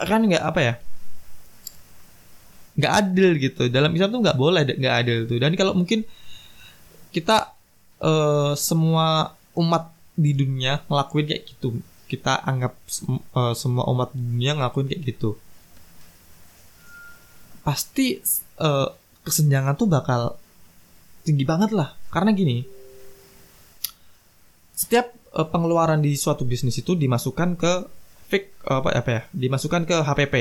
kan 0.00 0.24
nggak 0.24 0.44
apa 0.44 0.60
ya? 0.60 0.74
nggak 2.80 2.92
adil 2.96 3.28
gitu. 3.36 3.62
Dalam 3.68 3.92
Islam 3.92 4.08
tuh 4.08 4.20
nggak 4.24 4.38
boleh 4.40 4.62
nggak 4.64 4.94
adil 5.04 5.18
tuh. 5.28 5.36
Dan 5.36 5.52
kalau 5.58 5.76
mungkin 5.76 6.06
kita 7.12 7.52
uh, 8.00 8.56
semua 8.56 9.36
umat 9.58 9.92
di 10.16 10.32
dunia 10.32 10.80
ngelakuin 10.88 11.26
kayak 11.28 11.44
gitu, 11.44 11.76
kita 12.10 12.40
anggap 12.40 12.74
uh, 13.36 13.52
semua 13.52 13.84
umat 13.92 14.10
dunia 14.16 14.56
ngelakuin 14.56 14.90
kayak 14.90 15.02
gitu 15.14 15.36
pasti 17.60 18.18
uh, 18.58 18.88
kesenjangan 19.22 19.76
tuh 19.76 19.86
bakal 19.86 20.34
tinggi 21.22 21.44
banget 21.44 21.70
lah 21.76 21.92
karena 22.08 22.32
gini 22.32 22.64
setiap 24.72 25.12
uh, 25.34 25.46
pengeluaran 25.48 26.00
di 26.02 26.14
suatu 26.14 26.46
bisnis 26.46 26.78
itu 26.80 26.94
dimasukkan 26.94 27.58
ke 27.58 27.72
fix 28.30 28.50
uh, 28.66 28.82
apa 28.82 28.94
apa 28.94 29.10
ya 29.10 29.22
dimasukkan 29.34 29.86
ke 29.86 29.96
HPP 30.02 30.34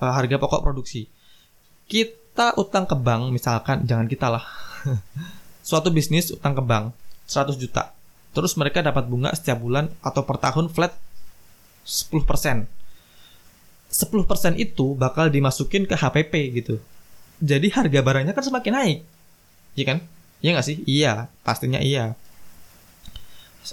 uh, 0.00 0.12
harga 0.12 0.36
pokok 0.40 0.64
produksi 0.64 1.08
kita 1.86 2.56
utang 2.60 2.84
ke 2.84 2.96
bank 2.98 3.32
misalkan 3.32 3.84
jangan 3.84 4.06
kita 4.08 4.32
lah 4.32 4.44
suatu 5.68 5.92
bisnis 5.92 6.32
utang 6.32 6.56
ke 6.56 6.62
bank 6.62 6.92
100 7.28 7.56
juta 7.58 7.92
terus 8.32 8.52
mereka 8.60 8.84
dapat 8.84 9.08
bunga 9.08 9.32
setiap 9.32 9.60
bulan 9.60 9.88
atau 10.04 10.22
per 10.24 10.36
tahun 10.40 10.68
flat 10.68 10.92
10% 11.86 12.76
10% 13.96 14.58
itu 14.58 14.98
bakal 14.98 15.30
dimasukin 15.30 15.86
ke 15.86 15.94
HPP 15.94 16.34
gitu. 16.58 16.76
Jadi 17.38 17.70
harga 17.72 18.00
barangnya 18.02 18.34
kan 18.34 18.44
semakin 18.44 18.72
naik. 18.74 18.98
Iya 19.76 19.84
kan? 19.88 19.98
Iya 20.44 20.50
nggak 20.56 20.66
sih? 20.66 20.76
Iya, 20.84 21.12
pastinya 21.46 21.80
iya. 21.80 22.18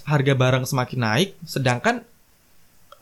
Harga 0.02 0.34
barang 0.34 0.66
semakin 0.66 1.00
naik, 1.00 1.30
sedangkan 1.46 2.02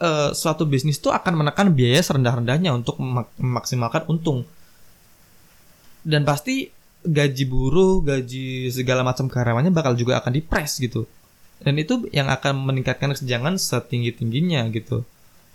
uh, 0.04 0.36
suatu 0.36 0.68
bisnis 0.68 1.00
itu 1.00 1.08
akan 1.08 1.40
menekan 1.40 1.72
biaya 1.72 2.04
serendah-rendahnya 2.04 2.76
untuk 2.76 3.00
memaksimalkan 3.40 4.04
untung. 4.12 4.44
Dan 6.04 6.28
pasti 6.28 6.68
gaji 7.02 7.44
buruh, 7.48 8.04
gaji 8.04 8.68
segala 8.74 9.08
macam 9.08 9.32
karyawannya 9.32 9.72
bakal 9.72 9.96
juga 9.96 10.20
akan 10.20 10.36
dipres 10.36 10.82
gitu. 10.82 11.08
Dan 11.62 11.78
itu 11.78 12.10
yang 12.12 12.28
akan 12.28 12.58
meningkatkan 12.68 13.14
kesenjangan 13.14 13.56
setinggi-tingginya 13.56 14.66
gitu 14.74 15.06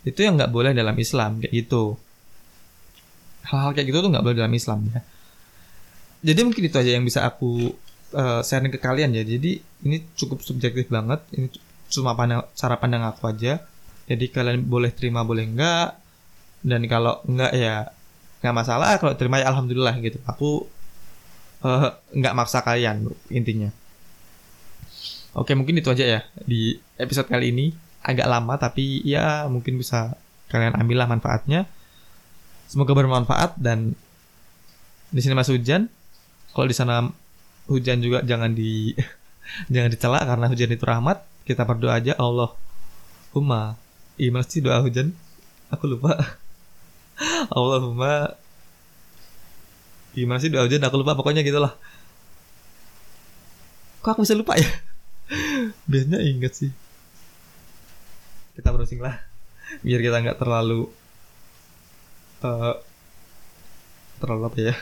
itu 0.07 0.22
yang 0.22 0.38
nggak 0.38 0.55
boleh 0.55 0.70
dalam 0.70 0.94
Islam 0.94 1.42
kayak 1.42 1.66
gitu 1.66 1.99
hal-hal 3.51 3.75
kayak 3.75 3.90
gitu 3.90 3.99
tuh 4.07 4.11
nggak 4.14 4.22
boleh 4.22 4.38
dalam 4.38 4.55
Islam 4.55 4.87
ya 4.94 5.03
jadi 6.22 6.46
mungkin 6.46 6.62
itu 6.62 6.77
aja 6.79 6.90
yang 6.94 7.03
bisa 7.03 7.27
aku 7.27 7.75
uh, 8.14 8.42
sharing 8.44 8.70
ke 8.70 8.78
kalian 8.78 9.16
ya. 9.16 9.26
Jadi 9.26 9.58
ini 9.86 9.96
cukup 10.14 10.44
subjektif 10.44 10.86
banget. 10.92 11.22
Ini 11.34 11.50
cuma 11.90 12.14
pandang, 12.14 12.46
cara 12.54 12.76
pandang 12.78 13.02
aku 13.08 13.26
aja. 13.30 13.62
Jadi 14.06 14.30
kalian 14.30 14.62
boleh 14.66 14.94
terima 14.94 15.26
boleh 15.26 15.48
enggak. 15.48 15.98
Dan 16.62 16.86
kalau 16.86 17.22
enggak 17.26 17.52
ya 17.56 17.90
nggak 18.44 18.54
masalah. 18.54 19.00
Kalau 19.02 19.14
terima 19.18 19.42
ya 19.42 19.50
alhamdulillah 19.50 19.94
gitu. 19.98 20.18
Aku 20.28 20.68
uh, 21.66 21.96
nggak 22.14 22.34
maksa 22.36 22.62
kalian 22.62 23.10
intinya. 23.32 23.72
Oke 25.36 25.52
mungkin 25.52 25.76
itu 25.76 25.92
aja 25.92 26.04
ya 26.04 26.20
di 26.46 26.78
episode 26.96 27.26
kali 27.26 27.50
ini. 27.50 27.66
Agak 28.06 28.30
lama 28.30 28.54
tapi 28.54 29.02
ya 29.02 29.50
mungkin 29.50 29.76
bisa 29.80 30.14
kalian 30.46 30.78
ambillah 30.78 31.10
manfaatnya. 31.10 31.66
Semoga 32.66 32.94
bermanfaat 32.94 33.58
dan 33.58 33.94
di 35.10 35.20
sini 35.22 35.34
masih 35.38 35.58
hujan. 35.58 35.86
Kalau 36.50 36.66
di 36.66 36.74
sana 36.74 37.06
hujan 37.66 37.98
juga 38.02 38.22
jangan 38.22 38.55
di 38.55 38.94
jangan 39.72 39.90
dicela 39.92 40.20
karena 40.22 40.46
hujan 40.50 40.70
itu 40.72 40.85
rahmat. 40.87 41.22
Kita 41.46 41.62
berdoa 41.62 41.98
aja 41.98 42.18
Allah. 42.18 42.50
Allahumma. 43.31 43.79
Gimana 44.16 44.48
sih 44.48 44.64
doa 44.64 44.83
hujan? 44.83 45.14
Aku 45.70 45.87
lupa. 45.87 46.16
Allahumma 47.57 48.35
gimana 50.16 50.40
sih 50.40 50.48
doa 50.48 50.64
hujan 50.64 50.81
aku 50.81 50.96
lupa 50.96 51.12
pokoknya 51.12 51.44
gitulah 51.44 51.76
kok 54.00 54.16
aku 54.16 54.24
bisa 54.24 54.33
lupa 54.33 54.57
ya 54.57 54.64
biasanya 55.92 56.24
inget 56.24 56.57
sih 56.57 56.72
kita 58.57 58.72
browsing 58.72 59.05
lah 59.05 59.20
biar 59.85 60.00
kita 60.00 60.24
nggak 60.24 60.40
terlalu 60.40 60.88
uh, 62.40 62.81
terlalu 64.16 64.42
apa 64.48 64.59
ya 64.72 64.74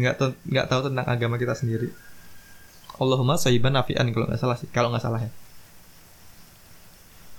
nggak 0.00 0.14
nggak 0.48 0.66
tahu 0.72 0.80
tentang 0.88 1.04
agama 1.04 1.36
kita 1.36 1.52
sendiri 1.52 1.92
Allahumma 3.00 3.40
sayyiban 3.40 3.72
nafian 3.72 4.12
kalau 4.12 4.28
nggak 4.28 4.40
salah 4.40 4.56
sih. 4.60 4.68
Kalau 4.68 4.92
nggak 4.92 5.04
salah 5.04 5.20
ya. 5.24 5.32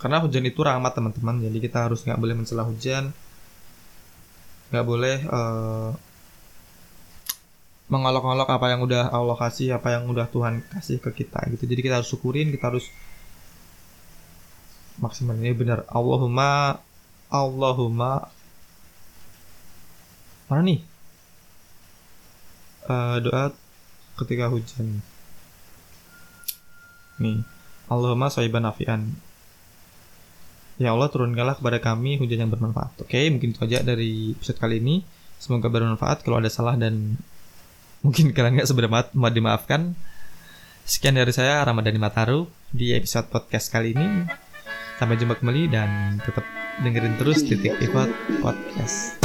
Karena 0.02 0.20
hujan 0.20 0.44
itu 0.44 0.60
rahmat 0.60 0.92
teman-teman. 0.98 1.40
Jadi 1.40 1.58
kita 1.64 1.88
harus 1.88 2.04
nggak 2.04 2.20
boleh 2.20 2.36
mencela 2.36 2.66
hujan. 2.66 3.14
Nggak 4.74 4.86
boleh 4.90 5.18
uh, 5.30 5.92
mengolok-olok 7.88 8.50
apa 8.50 8.66
yang 8.74 8.82
udah 8.82 9.14
Allah 9.14 9.38
kasih 9.38 9.78
apa 9.78 9.94
yang 9.94 10.10
udah 10.10 10.26
Tuhan 10.28 10.66
kasih 10.74 10.98
ke 10.98 11.24
kita 11.24 11.46
gitu. 11.54 11.70
Jadi 11.70 11.82
kita 11.86 12.02
harus 12.02 12.10
syukurin 12.10 12.50
kita 12.50 12.74
harus 12.74 12.90
maksimal. 14.98 15.38
Ini 15.38 15.54
benar. 15.54 15.86
Allahumma 15.88 16.82
Allahumma. 17.30 18.28
Mana 20.50 20.62
nih? 20.66 20.82
Uh, 22.84 23.24
doa 23.24 23.56
ketika 24.20 24.52
hujan 24.52 25.00
nih. 27.20 27.42
Allahumma 27.92 28.32
saiban 28.32 28.64
nafian 28.64 29.14
Ya 30.82 30.90
Allah 30.90 31.06
turunkanlah 31.12 31.62
kepada 31.62 31.78
kami 31.78 32.18
hujan 32.18 32.48
yang 32.48 32.52
bermanfaat. 32.52 33.06
Oke 33.06 33.30
mungkin 33.30 33.54
itu 33.54 33.62
aja 33.62 33.86
dari 33.86 34.34
episode 34.34 34.58
kali 34.58 34.82
ini. 34.82 35.06
Semoga 35.38 35.68
bermanfaat 35.68 36.24
Kalau 36.24 36.40
ada 36.40 36.50
salah 36.50 36.74
dan 36.80 37.20
mungkin 38.02 38.32
kalian 38.36 38.58
nggak 38.58 38.70
seberapa 38.70 39.08
mau 39.14 39.30
dimaafkan. 39.30 39.94
Sekian 40.84 41.16
dari 41.16 41.32
saya 41.32 41.64
Ramadhani 41.64 41.96
Mataru 41.96 42.50
Di 42.74 42.92
episode 42.98 43.30
podcast 43.30 43.70
kali 43.70 43.94
ini. 43.94 44.26
Sampai 44.98 45.16
jumpa 45.16 45.38
kembali 45.38 45.64
dan 45.70 46.20
tetap 46.20 46.44
dengerin 46.82 47.16
terus 47.22 47.46
titik 47.46 47.78
pivot 47.78 48.10
podcast. 48.42 49.23